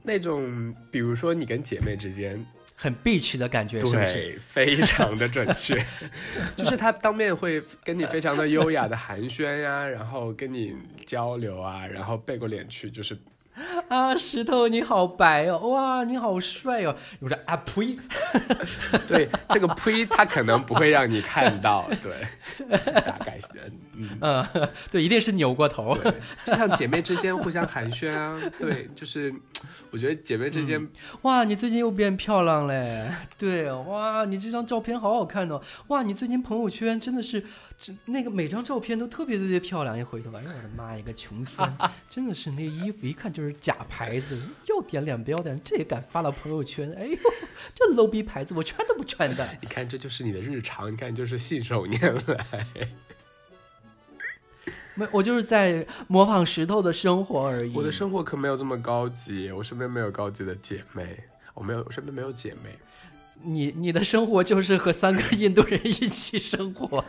[0.02, 2.44] 那种比如说你跟姐妹之间，
[2.82, 3.98] 很 bitch 的感觉，是不是？
[4.14, 5.86] 对，非常的准确，
[6.56, 10.74] 就是他当面会跟你非常的优雅的寒暄呀，然后跟你
[11.06, 13.18] 交流啊，然后背过脸去，就是
[13.88, 16.96] 啊，石头你好白哦，哇，你好帅哦！
[17.20, 17.98] 我说啊呸，
[19.08, 23.48] 对这个呸，他可能不会让你看到，对，大概是
[23.96, 24.10] 嗯。
[24.22, 25.94] 嗯，对，一定是扭过头。
[25.98, 26.14] 对，
[26.46, 29.34] 就像姐妹之间互相寒暄啊，对，就是
[29.92, 30.88] 我觉得姐妹之间
[31.24, 33.12] 哇，你最近又变漂亮嘞！
[33.38, 35.62] 对，哇，你这张照片好好看哦！
[35.88, 37.44] 哇，你最近朋友圈真的是，
[37.82, 39.98] 这那个每张照片都特别特别漂亮。
[39.98, 41.74] 一回头，哎呦我的妈，一个穷酸，
[42.10, 44.38] 真的是那衣服一看就是假牌子，
[44.68, 46.94] 要点脸不要脸，这也敢发到朋友圈？
[46.98, 47.18] 哎呦，
[47.74, 49.48] 这 low 逼牌子我穿都不穿的。
[49.62, 52.46] 你看，这就是你的日常，你看，就是信手拈来。
[54.96, 57.74] 没，我就是在模仿石头的生活而已。
[57.74, 61.18] 我的生活可没有这么高级，我身边没有高级的姐妹，
[61.54, 62.78] 我没有，我身边没有姐妹。
[63.42, 67.04] 你你的生活就是和三个印度人一起生活。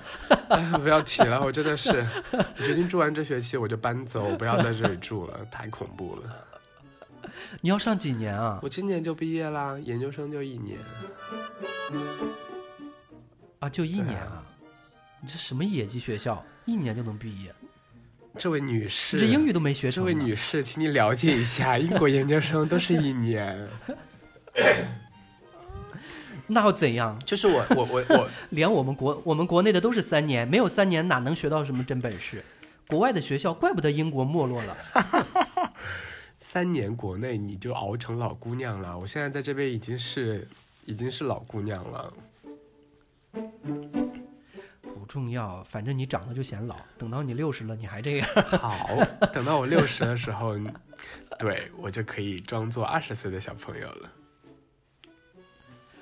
[0.49, 6.47] 哎，不要提了，我真的是，我决定住完这学期我就搬走，我不要在这里住了，太恐怖了。
[7.61, 8.59] 你要上几年啊？
[8.63, 10.79] 我今年就毕业啦，研究生就一年。
[13.59, 14.43] 啊，就一年啊！
[15.21, 16.43] 你这什么野鸡学校？
[16.65, 17.53] 一年就能毕业？
[18.39, 20.03] 这位女士，你这英语都没学这。
[20.03, 23.69] 位女士，请你了解一下，英国研究生都是一年。
[26.51, 27.19] 那又怎样？
[27.25, 32.45] 就是我，我，我，我， 连我们国我们国内的都是三年，没有三年哪能学到什么真本事？
[32.89, 34.77] 国外的学校，怪不得英国没落了。
[36.37, 40.49] 三年国内你就熬成老姑娘了，我现在在这边已经是
[40.85, 42.13] 已经是老姑娘了。
[44.83, 46.75] 不重要，反正你长得就显老。
[46.99, 48.29] 等到你六十了，你还这样。
[48.59, 48.99] 好，
[49.33, 50.57] 等到我六十的时候，
[51.39, 54.11] 对我就可以装作二十岁的小朋友了。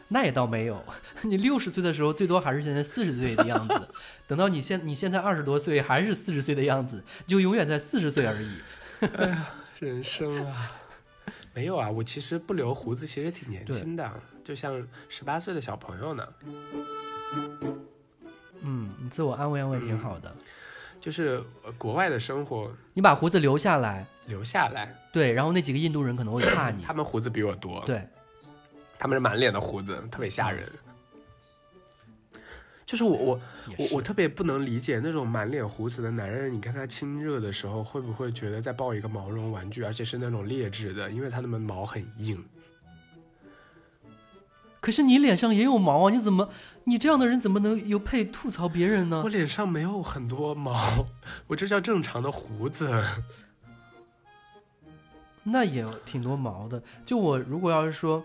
[0.09, 0.83] 那也倒没有，
[1.23, 3.89] 你六十岁的时候，最多还是现在四十岁的样子。
[4.27, 8.53] 等到你现你现在二十多岁，还是四十岁的样子，就永远在四十岁而已。
[9.17, 10.73] 哎呀人生啊，
[11.55, 14.11] 没有啊，我其实不留胡子，其实挺年轻的，
[14.43, 16.27] 就像十八岁的小朋友呢。
[18.63, 20.35] 嗯，你自我安慰安慰挺好的。
[21.01, 26.93] 就是呃国外的生活你把胡子留下来，留下来，对，然后那几个印度人可能会 怕你他。
[26.93, 28.05] 们胡子比我多，对，
[28.99, 30.69] 他们是满脸的胡子，特别吓人。
[32.85, 33.41] 就是我我
[33.77, 42.43] 我我特别不能理解那种满脸胡子的男人，你跟他亲热的时候，会不会觉得在抱一个毛绒玩具，而且是那种劣质的，因为他们毛很硬。
[44.81, 46.49] 可是你脸上也有毛啊，你怎么
[46.85, 49.29] 你这样的人怎么能有配吐槽别人呢我？
[49.29, 51.07] 脸上没有很多毛，
[51.47, 53.05] 我这叫正常的胡子。
[55.43, 56.83] 那也挺多毛的。
[57.05, 58.25] 就我如果要是说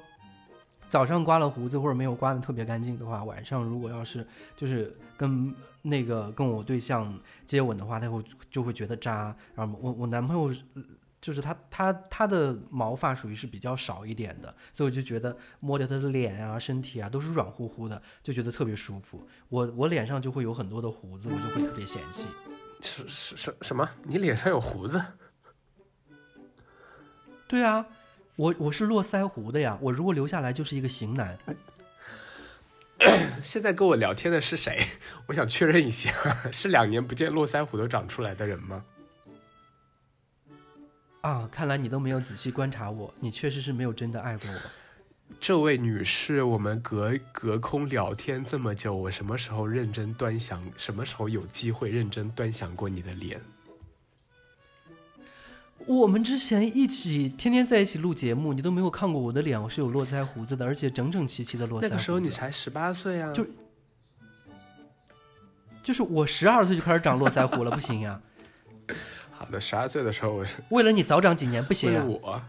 [0.93, 4.23] 早上刮了胡子或者没有刮的特别干净的话，晚上如果要是
[4.55, 5.51] 就是跟
[5.81, 9.35] 那个跟我对象接吻的话，他会就会觉得渣。
[9.55, 10.53] 然后我我男朋友
[11.19, 19.27] 就是他他他的毛发属于是比较少一点的，所以我就觉得摸着他的脸啊、身体啊都是软乎乎的，就觉得特别舒服。
[19.49, 22.27] 我我脸上就会有很多的胡子，我就会特别嫌弃。
[22.83, 23.89] 是是什什么？
[24.03, 25.03] 你脸上有胡子？
[27.47, 27.83] 对啊，
[28.35, 31.37] 我我是络腮胡的呀，我如果留下来就是一个型男。
[33.43, 34.79] 现在跟我聊天的是谁？
[35.27, 36.11] 我想确认一下，
[36.51, 38.83] 是两年不见络腮胡都长出来的人吗？
[41.21, 44.59] 啊，看来你都没有仔细观察我，你确实是没有真的爱过我。
[45.39, 50.63] 这位女士，我们隔隔空聊天这么久，我什么时候认真端详？
[50.77, 53.39] 什么时候有机会认真端详过你的脸？
[55.87, 61.89] 我们之前一起天天在一起录节目，你都没有看过我的脸，我是有络腮胡子的，而且整整齐齐的络腮胡子。
[61.89, 63.31] 那个时候你才十八岁啊！
[63.31, 63.45] 就
[65.81, 68.21] 就是我十二岁就开始长络腮胡了，不行呀、
[69.31, 72.41] 好的，十二岁的时候我是为了你早长几年不行我。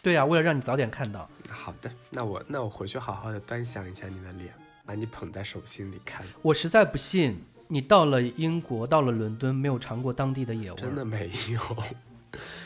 [0.00, 1.28] 对呀、为了让你早点看到。
[1.48, 4.52] 好的，那我那我回去好好的端详一下你的脸，
[4.84, 6.26] 把你捧在手心里看。
[6.42, 7.40] 我实在不信
[7.72, 10.80] 你到了英国，到了伦敦，没有尝过当地的野味儿。
[10.80, 11.58] 真的没有，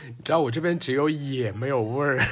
[0.09, 2.27] 你知道我这边只有野没有味儿。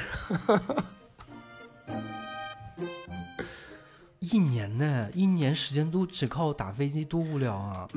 [4.19, 7.87] 一年呢，一年时间都只靠打飞机，多无聊啊！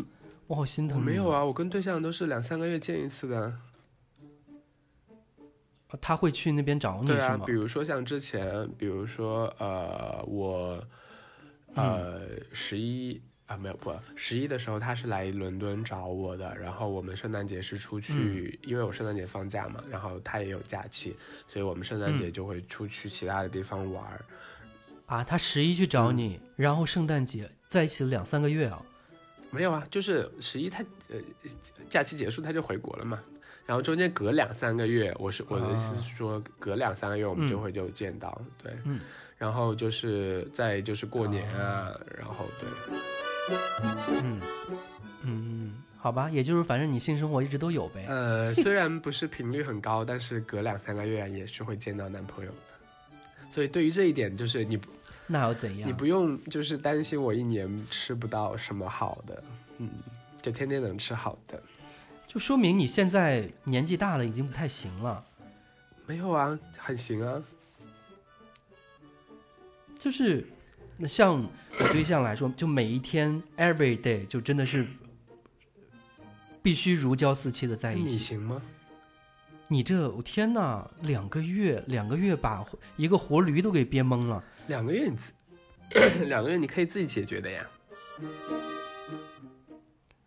[0.47, 1.05] 我好心疼你。
[1.05, 3.53] 没有啊，我跟对象都是两三个月见一次的。
[5.89, 7.53] 啊，他会去那边找你是吗，对啊比？
[7.53, 10.81] 如说像之前，比如说呃，我
[11.75, 12.21] 呃
[12.53, 24.25] 十一啊没有不十一的时候，他是来伦敦找我的，然后我们圣诞节是出去，因为我圣诞节放假嘛，然后他也有假期，所以我们圣诞节就会出去其他的地方玩儿。
[25.07, 28.81] 啊，他十一去找嗯你，然后圣诞节在一起了两三个月啊。
[29.51, 31.17] 没有啊，就是十一他呃
[31.89, 33.19] 假期结束他就回国了嘛，
[33.65, 39.01] 然后中间隔两三个月，我是我的意思是说隔两三个月我们就会就见到，对，嗯
[39.39, 42.69] 然后就是在就是过年啊，然后对，
[44.23, 44.41] 嗯嗯
[45.23, 48.05] 嗯，好吧，也就是反正你性生活一直都有呗。
[48.09, 54.89] 呃， 虽然不是频率很高，但是隔两三个月也是会见到男朋友的，所以对于这一点就是你不
[55.27, 55.89] 那又怎样？
[55.89, 59.45] 你不用就是担心我一年吃不到什么好的，
[59.79, 59.89] 嗯，
[60.41, 61.63] 就天天能吃好的，
[62.27, 65.25] 就说明你现在年纪大了，已经不太行了。
[66.07, 67.43] 没有啊，很行啊。
[69.99, 70.47] 就是，
[71.01, 71.41] 那像
[71.79, 74.85] 我对象来说，就每一天 every day 就真的是
[76.61, 78.19] 必须如胶似漆的在一起你起。
[78.19, 78.61] 行吗？
[79.69, 82.65] 你这，我天哪，两个月，两个月把
[82.97, 84.43] 一个活驴都给憋懵了。
[84.67, 85.33] 两个月你自
[86.25, 87.65] 两个月你可以自己解决的呀。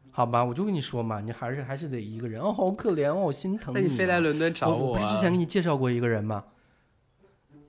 [0.10, 5.02] 好吧，我就跟你说嘛，你还是还是得一个人哦，好可怜哦，好心疼你、那你飞来伦敦找我，啊？
[5.02, 6.44] 不是之前给你介绍过一个人吗？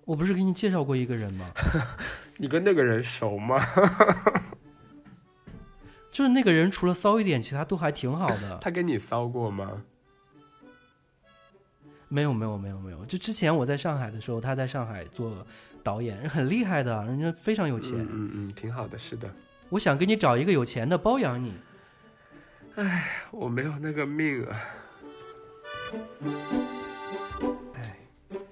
[0.04, 1.50] 我不是给你介绍过一个人吗？
[2.36, 3.64] 你跟那个人熟吗？
[6.10, 8.58] 就是那个人除了骚一点，其他都还挺好的。
[8.60, 9.82] 他跟你骚过吗？
[12.08, 15.46] 没有没有没有没有，就之前我在上海的时候，他在上海做
[15.82, 17.98] 导演，很厉害的，人家非常有钱。
[17.98, 19.32] 嗯嗯嗯，挺好的，是的。
[19.70, 21.54] 我想给你找一个有钱的包养你。
[22.74, 24.60] 哎我没有那个命啊。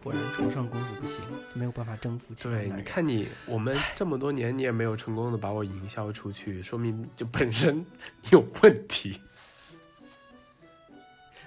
[0.01, 1.22] 哎，果然床上功夫不行，
[1.53, 7.84] 没有办法征服其他男对，你看你， 我们这么多年，你也没有成功的把我营销出去，说明就本身
[8.30, 9.20] 有问题。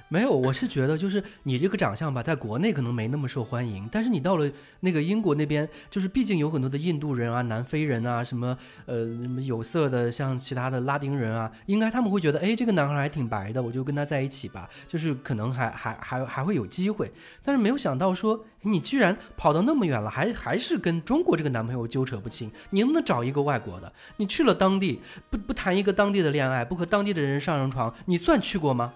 [0.09, 4.47] 没有，我是觉得就是你这个长相吧，在国内可能没那么受欢迎，但是你到了
[4.81, 17.11] 那个英国那边，就是毕竟有很多的印度人啊、南非人啊，什么呃什么有色的，像其他的拉丁人啊，应该他们会觉得，哎，这个男孩还挺白的，我就跟他在一起吧，就是可能还还还还会有机会。
[17.43, 22.51] 但是没有想到说，你居然跑到那么远了，还还是跟中国这个男朋友纠扯不清。
[22.69, 23.91] 你能不能找一个外国的？
[24.17, 25.01] 你去了当地，
[25.31, 28.93] 不不谈一个当地的恋爱，不和当地的人上上床，你算去过吗？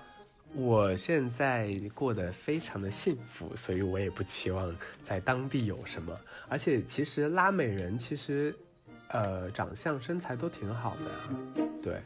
[0.57, 6.19] 我现在过得非常的幸福，所以我也不期望在当地有什么。
[6.49, 8.55] 而且其实拉美人其实，
[9.09, 12.01] 呃，长相身材都挺好的，对，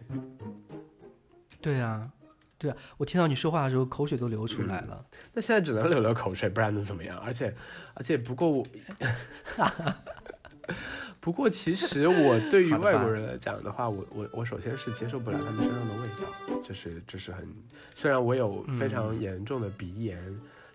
[1.61, 2.11] 对啊，
[2.57, 5.05] 对啊，我听到你说话的时候口水都流出来了。
[5.31, 7.17] 那现在只能流流口水，不然能怎么样？
[7.19, 7.55] 而且，
[7.93, 8.65] 而且不过我，
[11.21, 17.47] 不过其 实我对于外国人来讲的话，我我我首先是接受不了他们身上的味道，就是这是很，
[17.95, 20.17] 虽然我有非常严重的鼻炎，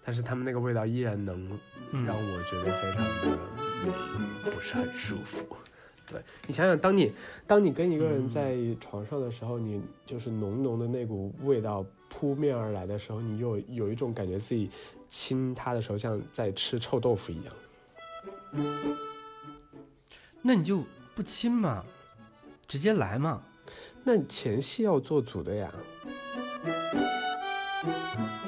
[0.04, 1.36] 但是他们那个味道依然能
[1.92, 3.38] 嗯让我觉得非常的
[3.84, 3.92] 嗯
[4.44, 5.44] 不是很舒服。
[6.08, 7.12] 对你想想，当你
[7.48, 14.70] 当你跟一个人在床上的时候，你就是浓浓的那股味道扑面而来的时候，你有有一种感觉自己
[15.08, 17.52] 亲他的时候像在吃臭豆腐一样。
[20.46, 20.84] 那你就
[21.16, 21.84] 不亲嘛，
[22.68, 23.42] 直接来嘛。
[24.04, 25.68] 那前戏要做足的呀。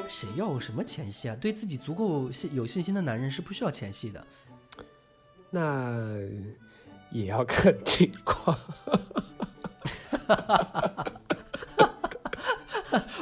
[0.09, 1.37] 谁要什么前戏啊？
[1.41, 4.25] 对自己足够信有信心的男人是不需要前戏的。
[5.51, 6.21] 那
[7.11, 8.57] 也要看情况。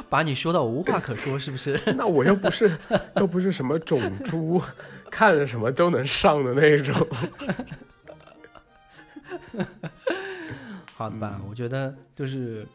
[0.07, 1.81] 把你说到我无话可说，是不是？
[1.97, 2.77] 那我又不是
[3.15, 4.61] 又不是什么种猪，
[5.09, 6.95] 看着什么都能上的那种。
[10.95, 12.65] 好的吧，我觉得就是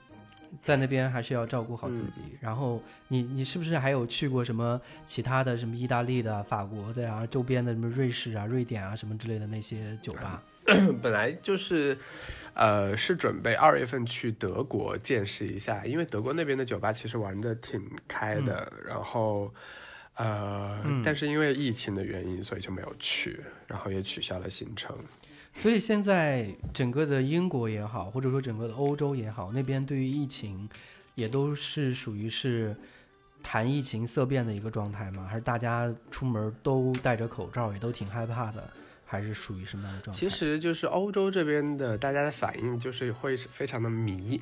[0.62, 2.22] 在那边还是要照顾好自己。
[2.40, 10.42] 然后你你是不是还有去过什么其他的什么意大利的、法国的呀、周边的什么瑞士啊、瑞典啊什么之类的那些酒吧？
[11.02, 11.98] 本来就是，
[12.54, 19.52] 呃，是准备二月份去德国见识一下，因为德国那边的酒吧其实玩的挺开的，然后，
[20.14, 24.96] 呃，嗯但是因为疫情的原因，所以就没有去，然后也取消了行程。
[25.53, 30.68] 所以现在整个的英国也好，或者说整个的欧洲也好，那边对于疫情
[31.14, 32.74] 也都是属于是
[33.42, 35.26] 谈疫情色变的一个状态吗？
[35.28, 38.68] 还是大家出门都戴着口罩，也都挺害怕的？
[39.05, 40.18] 还是属于什么样的状态？
[40.18, 44.40] 其实就是欧洲这边的大家的反应就是会是非常的迷，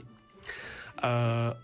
[1.03, 1.55] 呃，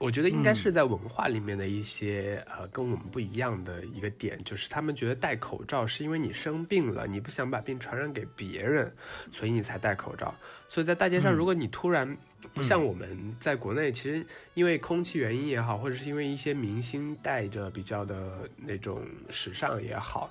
[0.00, 8.90] 我觉得应该是在文化里面的一些、呃跟我们不一样的一个点，就是他们觉得戴口罩是因为你生病了，你不想把病传染给别人，
[9.30, 10.34] 所以你才戴口罩。
[10.70, 12.16] 所以在大街上，嗯如果你突然
[12.54, 14.24] 不像我们在国内，其实
[14.54, 20.30] 因为空气原因也好，或者是因为一些明星戴着比较的那种时尚也好，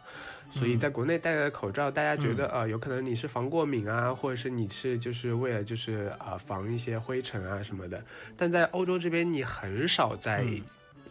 [0.52, 8.04] 所以在国内戴的口罩，大家觉得呃有可能你是防过敏啊，或者是你是就是为了就是啊、防一些灰尘啊什么的，
[8.38, 10.44] 但在欧洲这边你很少在。
[10.46, 10.62] 嗯。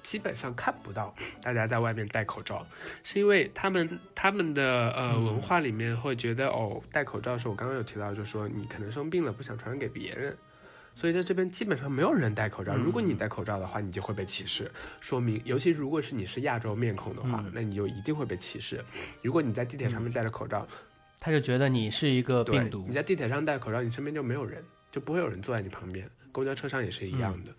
[0.00, 2.66] 基本上看不到大家在外面戴口罩，
[3.04, 5.24] 是因为他们他们的呃嗯。
[5.26, 10.34] 文化里面会觉得哦，戴口罩的时候，我刚刚有提到，就是说你可能生病了，不想传染给别人，
[10.98, 12.74] 所以在这边基本上没有人戴口罩。
[12.76, 14.68] 嗯如果你戴口罩的话，你就会被歧视，
[14.98, 18.84] 说明尤其如果是你是亚洲面孔的话，嗯那你就一定会被歧视。
[19.22, 20.66] 如果你在地铁上面戴着口罩，
[21.20, 22.94] 他就觉得你是一个病毒你。
[22.94, 26.08] 在地铁上戴口罩，你身边就没有人，就不会有人坐在你旁边。
[26.32, 27.52] 公交车上也是一样的。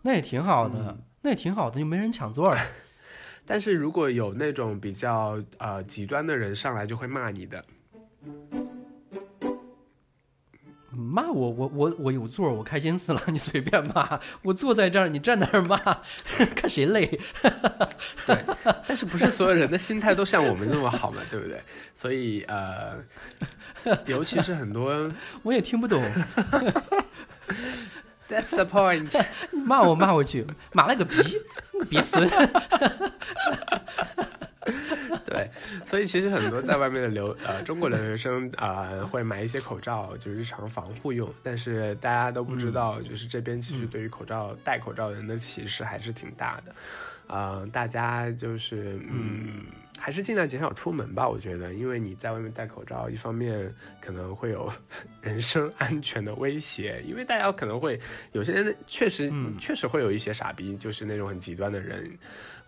[0.00, 2.60] 那也挺好的，嗯那也挺好的，就没人抢座了。
[3.46, 7.64] 但是如果有那种比较呃极端的人上来，就会骂你的。
[10.96, 14.18] 骂我，我我我有座，我开心死了， 你随便骂。
[14.42, 15.76] 我坐在这儿，你站那儿骂，
[16.54, 17.06] 看谁累。
[18.26, 18.36] 对
[18.86, 21.60] 但是不是所有人的心态都像我们这么好嘛，对不对？
[21.96, 22.94] 所以呃，
[24.06, 25.10] 尤其是很多
[25.42, 26.02] 我也听不懂
[28.28, 29.24] ，，That's the point。
[29.52, 31.16] 骂我骂回去，骂了个逼，
[31.72, 32.28] 你个鳖孙。
[32.28, 32.38] 对，
[35.84, 46.74] 所以其实很多在外面的留呃中国留学生啊、呃会买一些口罩，就日常防护用，但是大家都不知道，就是这边其实对于口罩、戴口罩人的歧视还是挺大的，
[47.34, 49.62] 啊，大家就是嗯。
[49.96, 53.72] 还是尽量减少出门吧，我觉得，因为你在外面戴口罩，一方面
[54.02, 54.70] 可能会有
[55.22, 57.98] 人身安全的威胁，因为大家可能会
[58.32, 59.56] 有些人确实、嗯。
[59.58, 62.10] 确实会有一些傻逼，就是那种很极端的人，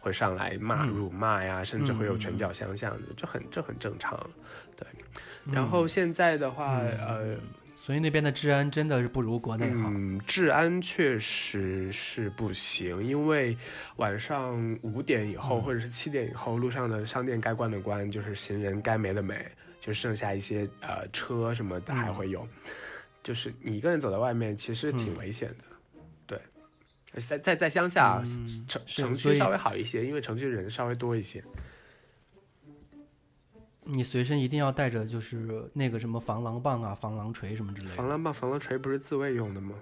[0.06, 0.88] 会上来骂、嗯。
[0.90, 4.16] 辱骂呀，甚至会有拳脚相向的，这很这很正常。
[4.76, 4.86] 对，
[5.52, 7.36] 然后现在的话，呃，
[7.74, 9.90] 所以那边的治安真的是不如国内好。
[9.90, 13.56] 嗯，治安确实是不行，因为
[13.96, 19.44] 晚上五点以后、或者是七点以后，路上的商店该关的关，就是行人该没的没，
[19.80, 22.46] 就剩下一些呃车什么的还会有，
[23.24, 25.64] 就是你一个人走在外面，其实挺危险的。
[25.64, 25.75] 对，
[27.16, 28.22] 在在在乡下，
[28.68, 31.42] 城城区稍微好一些，因为城区人稍微多一些。
[33.84, 37.94] 你随身一定要带着就是那个什么防狼棒啊、防狼锤什么之类的。
[37.94, 39.74] 防狼棒、防狼锤不是自卫用的吗？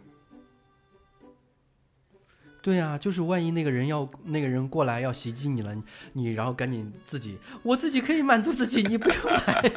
[2.61, 5.77] 对啊，就是万一那个人要那个人过来要袭击你了，
[6.15, 9.73] 你然后赶紧自己，我自己可以满足自己，你不用来。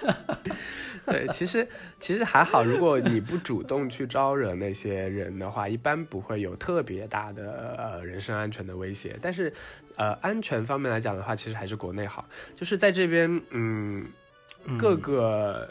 [1.06, 1.66] 对，其实
[1.98, 9.18] 其实还好，如果你不主动去招惹那些人的话，一般不会有特别大的呃人身安全的威胁。
[9.20, 9.52] 但是，
[9.96, 12.24] 呃，安全方面来讲的话，其实还是国内好。
[12.56, 14.06] 就是在这边，嗯，
[14.78, 15.68] 各个、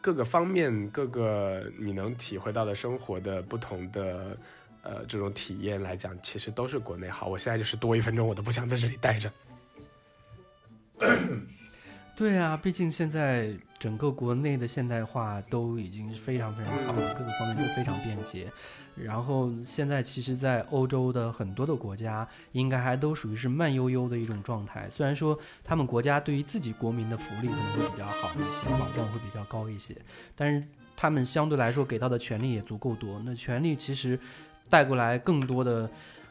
[0.00, 4.36] 各个方面、各个你能体会到的生活的不同的
[4.82, 7.26] 呃这种体验来讲，其实都是国内好。
[7.26, 9.30] 我现在就是多一分钟，我都不想在这里待着。
[12.16, 18.50] 对啊，毕竟现在整个国内的现代化都已经非常非常好了，各个方面都非常便捷。
[18.96, 24.90] 然后现在其实，在欧洲的很多的国家，应该还都属于是慢悠悠的一种状态。
[24.90, 29.96] 虽然说他们国家对于自己国民的福利可能会比较好一些，保障会比较高一些，
[30.34, 30.66] 但是
[30.96, 33.22] 他们相对来说给到的权利也足够多。
[33.24, 34.18] 那权利其实
[34.68, 35.88] 带过来更多的。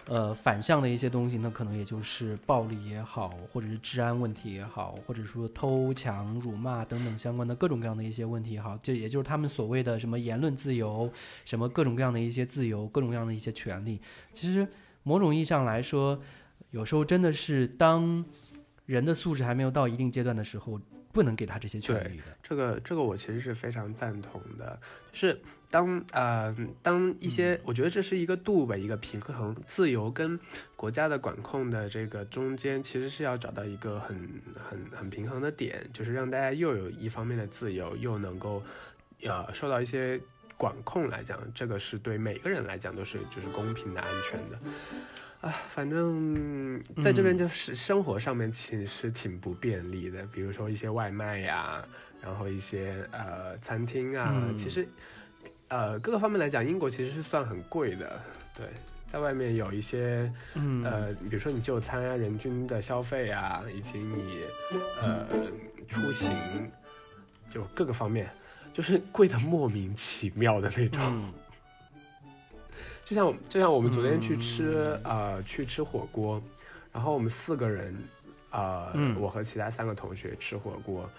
[0.09, 11.11] 呃，反向的一些东西，那可能也就是暴力也好，或者是治安问题也好，或者说偷抢、辱骂等等相关的各种各样的一些问题也好，这也就是他们所谓的什么言论自由，
[11.43, 13.99] 什么各种各样的一些自由，各种各样的一些权利。
[14.33, 14.65] 其实
[15.03, 16.17] 某种意义上来说，
[16.71, 18.23] 有时候真的是当
[18.85, 20.79] 人的素质还没有到一定阶段的时候，
[21.11, 22.23] 不能给他这些权利的。
[22.41, 24.79] 这个这个我其实是非常赞同的，
[25.11, 30.39] 就是当呃当一些，我觉得这是一个度吧，一个平衡，自由跟
[30.75, 34.17] 国家的管控的这个中间，其实是要找到一个很
[34.69, 38.63] 很很平衡的点，就是让大家又有一方面的自由，又能够
[39.23, 40.19] 呃受到一些
[40.57, 44.59] 管控来讲，这个是对每个人来讲都是就是公平的、安全的。
[45.39, 51.87] 啊，反正在这边就是生活上面其实挺不便利的，比如说一些外卖呀，
[52.19, 54.57] 然后一些呃餐厅啊，嗯。
[54.57, 54.87] 其实
[55.69, 58.19] 呃各个方面来讲，英国其实是算很贵的。
[58.55, 58.65] 对，
[59.11, 64.39] 在外面有一些嗯呃，比如说你就餐啊，人均的消费啊，以及你
[65.03, 65.27] 呃
[65.87, 66.31] 出行，
[67.49, 68.29] 就各个方面，
[68.73, 71.01] 就是贵的莫名其妙的那种。
[71.03, 71.33] 嗯
[73.05, 76.43] 就像就像我们昨天去吃、呃去吃火锅，
[76.91, 77.95] 然后我们四个人，
[78.51, 81.09] 呃，嗯我和其他三个同学吃火锅，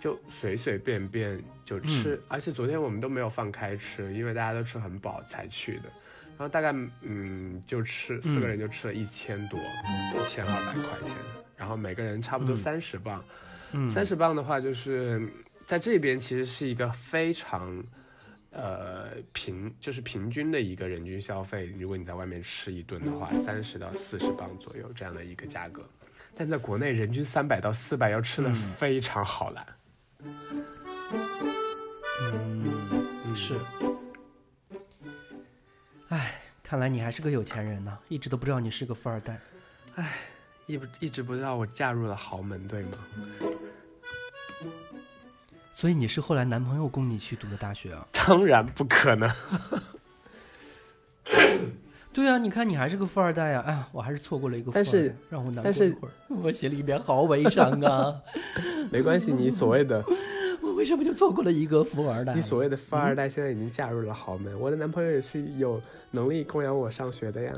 [0.00, 5.90] 就随随便便就吃，嗯而且昨天我们都没有放开吃，因为大家都吃很饱才去的。
[6.30, 6.72] 然后大概
[7.02, 11.16] 嗯就吃四个人就吃了一千多，一千二百块钱，
[11.56, 12.56] 然后每个人差不多嗯。
[12.56, 13.22] 三十磅，
[13.72, 13.90] 嗯。
[13.92, 15.28] 三十磅的话就是
[15.66, 17.82] 在这边其实是一个非常。
[18.50, 25.86] 呃，平就是平均的一个人均消费，如果你在外面吃一顿的话，三十到四十磅左右这样的一个价格，
[26.34, 29.62] 但在国内人均三百到四百要吃的非常好了。
[29.68, 29.74] 嗯，
[33.34, 33.54] 是。
[36.08, 39.40] 哎，看来你还是个有钱人呢，一直都不知道你是个富二代。
[39.94, 40.18] 哎
[40.66, 42.98] 一不一直不知道我嫁入了豪门，对吗？
[45.72, 48.06] 所以你是后来男朋友供你去读的大学啊？
[48.12, 49.30] 当然不可能。
[52.12, 53.62] 对啊，你看你还是个富二代啊！
[53.66, 54.90] 哎呀，我还是错过了一个富二代。
[54.90, 58.14] 但是让我难但是过一会儿， 我心里面好悲伤啊！
[58.90, 60.02] 没关系，你所谓的
[60.60, 62.34] 我为什么就错过了一个富二代？
[62.34, 65.80] 你所谓的富二代现在已经嫁入了豪门，我的男朋友也是有
[66.10, 67.52] 能力供养我上学的呀。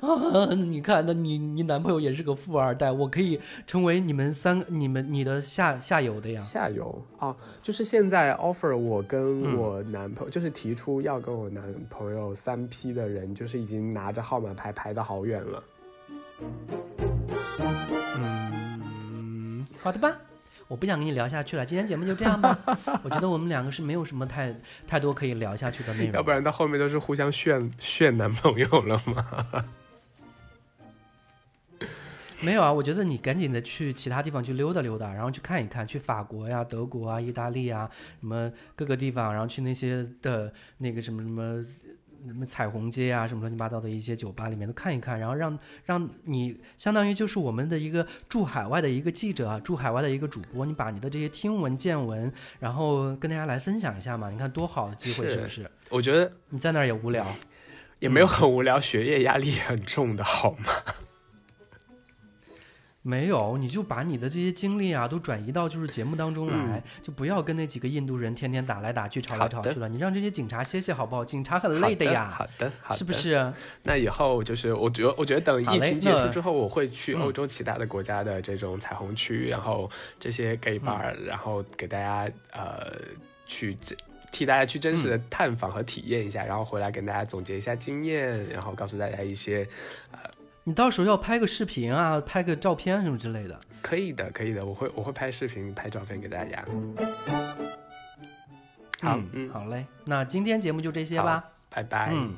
[0.00, 6.40] 啊， 你看，那你你男朋友也是个富二代，我可以成为你们三个你们你的下下游的呀。
[6.40, 15.62] 下游啊，就是现在 offer 我跟嗯我男朋友，就是提出要跟我男朋友三 P 的人，就是已经拿着号码牌排的好远了。
[18.18, 20.14] 嗯，好的吧，
[20.68, 22.58] 我不想跟你聊下去了，今天节目就这样吧。
[23.02, 24.54] 我觉得我们两个是没有什么太
[24.86, 29.24] 太多可以聊下去的内容，要不然到后面都是互相炫炫男朋友了吗？
[32.40, 32.72] 没有啊。
[32.72, 41.64] 我觉得你赶紧的去其他地方去溜达溜达，然后去看一看，去法国呀、德国啊、意大利啊，什么各个地方，然后去那些的那个什么什么
[42.26, 55.70] 什么彩虹街啊，什么乱七八糟的一些酒吧里面都看一看，然后让让你相当于就是我们的一个驻海外的一个记者啊，驻海外的一个主播，你把你的这些听闻见闻，然后跟大家来分享一下嘛，你看多好的机会，是是不是？
[55.88, 57.24] 我觉得你在那儿也无聊，
[58.00, 60.72] 也没有很无聊，学业压力也很重的好吗？
[63.06, 69.88] 没有，你就把你的这些精力啊，都转移到就是节目当中来，就不要跟那几个印度人天天打来打去、吵来吵去了。
[69.88, 71.24] 你让这些警察歇歇好不好？
[71.24, 73.52] 警察很累的呀，好的，好的，是不是？
[73.84, 79.88] 那以后就是我觉得，我觉得等疫情结束之后，我会去嗯欧洲其他的国家的这种彩虹区，然后
[80.18, 82.92] 这些 gay bar，、然后给大家呃
[83.46, 83.78] 去
[84.32, 89.64] 替大家去真实的探访和体验一下，然后回来跟大家总结一下经验，然后告诉大家一些
[90.10, 90.18] 呃。
[90.68, 93.60] 你到时候要拍个视频啊，拍个照片什么之类的。
[93.80, 96.64] 可以的，可以的，我会我会拍视频、拍照片给大家。
[99.00, 102.10] 好，嗯，好嘞，那今天节目就这些吧，拜拜。
[102.12, 102.34] 嗯，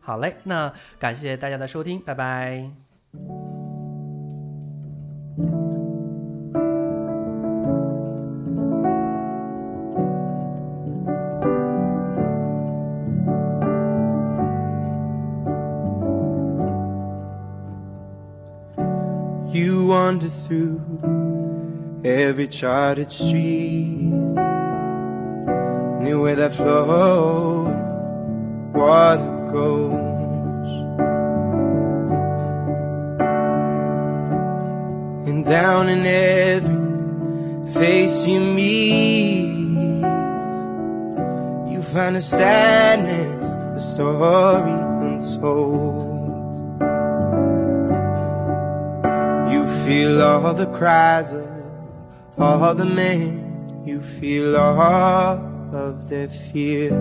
[0.00, 2.70] 好嘞，那感谢大家的收听，拜拜。
[22.38, 24.12] Every charted street,
[26.00, 27.82] near where that flowing
[28.72, 30.70] water goes,
[35.28, 36.76] and down in every
[37.72, 39.48] face you meet,
[41.72, 46.54] you find a sadness, a story untold.
[49.52, 51.47] You feel all the cries of
[52.38, 53.82] all the men.
[53.84, 55.40] You feel all
[55.74, 56.92] of their fear.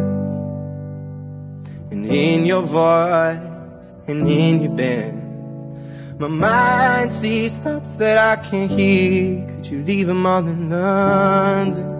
[1.91, 8.71] And in your voice and in your bend, my mind sees thoughts that I can't
[8.71, 9.45] hear.
[9.47, 11.97] Could you leave them all in London?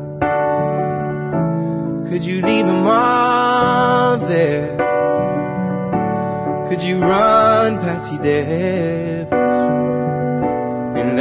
[2.09, 4.77] Could you leave them all there?
[6.67, 9.36] Could you run past your devils?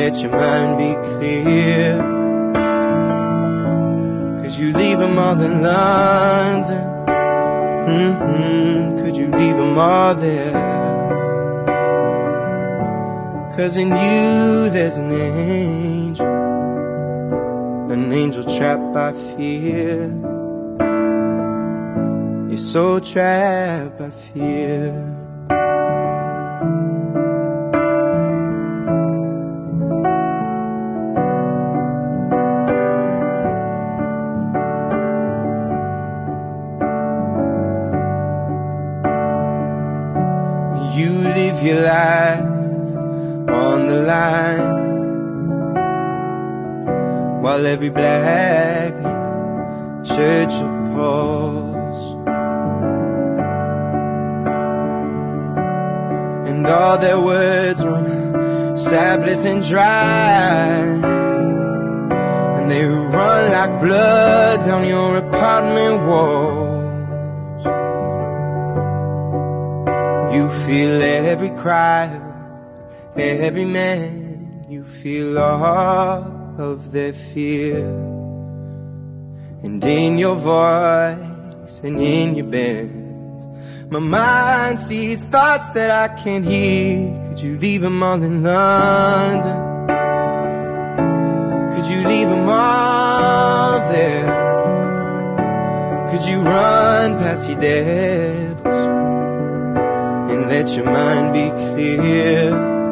[0.06, 1.98] Let your mind be clear.
[4.40, 6.84] Could you leave them all in London?
[7.88, 8.98] Mm-hmm.
[8.98, 10.52] Could you leave them all there?
[13.56, 16.26] Cause in you there's an angel,
[17.90, 20.06] an angel trapped by fear.
[22.48, 25.25] You're so trapped by fear.
[47.66, 48.94] Every black
[50.04, 50.54] church
[50.94, 52.04] pause
[56.48, 58.26] and all their words run
[58.76, 60.68] sapless and dry.
[62.56, 67.64] And they run like blood down your apartment walls.
[70.34, 74.66] You feel every cry of every man.
[74.68, 77.78] You feel all of their fear.
[79.62, 86.44] And in your voice and in your bend, my mind sees thoughts that I can't
[86.44, 87.28] hear.
[87.28, 89.58] Could you leave them all in London?
[91.74, 94.26] Could you leave them all there?
[96.10, 98.96] Could you run past your devils?
[100.36, 102.85] and let your mind be clear.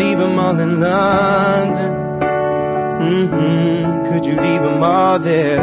[0.00, 1.92] Leave them all in London?
[3.08, 4.04] Mm-hmm.
[4.08, 5.60] Could you leave them all there?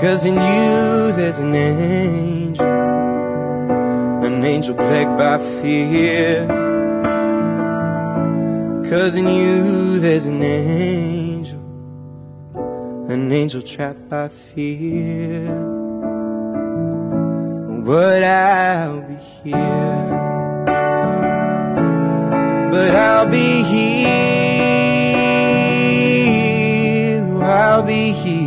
[0.00, 2.66] Cause in you there's an angel,
[4.26, 6.46] an angel plagued by fear.
[8.88, 11.60] Cause in you there's an angel,
[13.10, 15.80] an angel trapped by fear
[17.84, 20.31] but I'll be here.
[22.72, 24.08] But I'll be here.
[27.44, 28.41] I'll be here.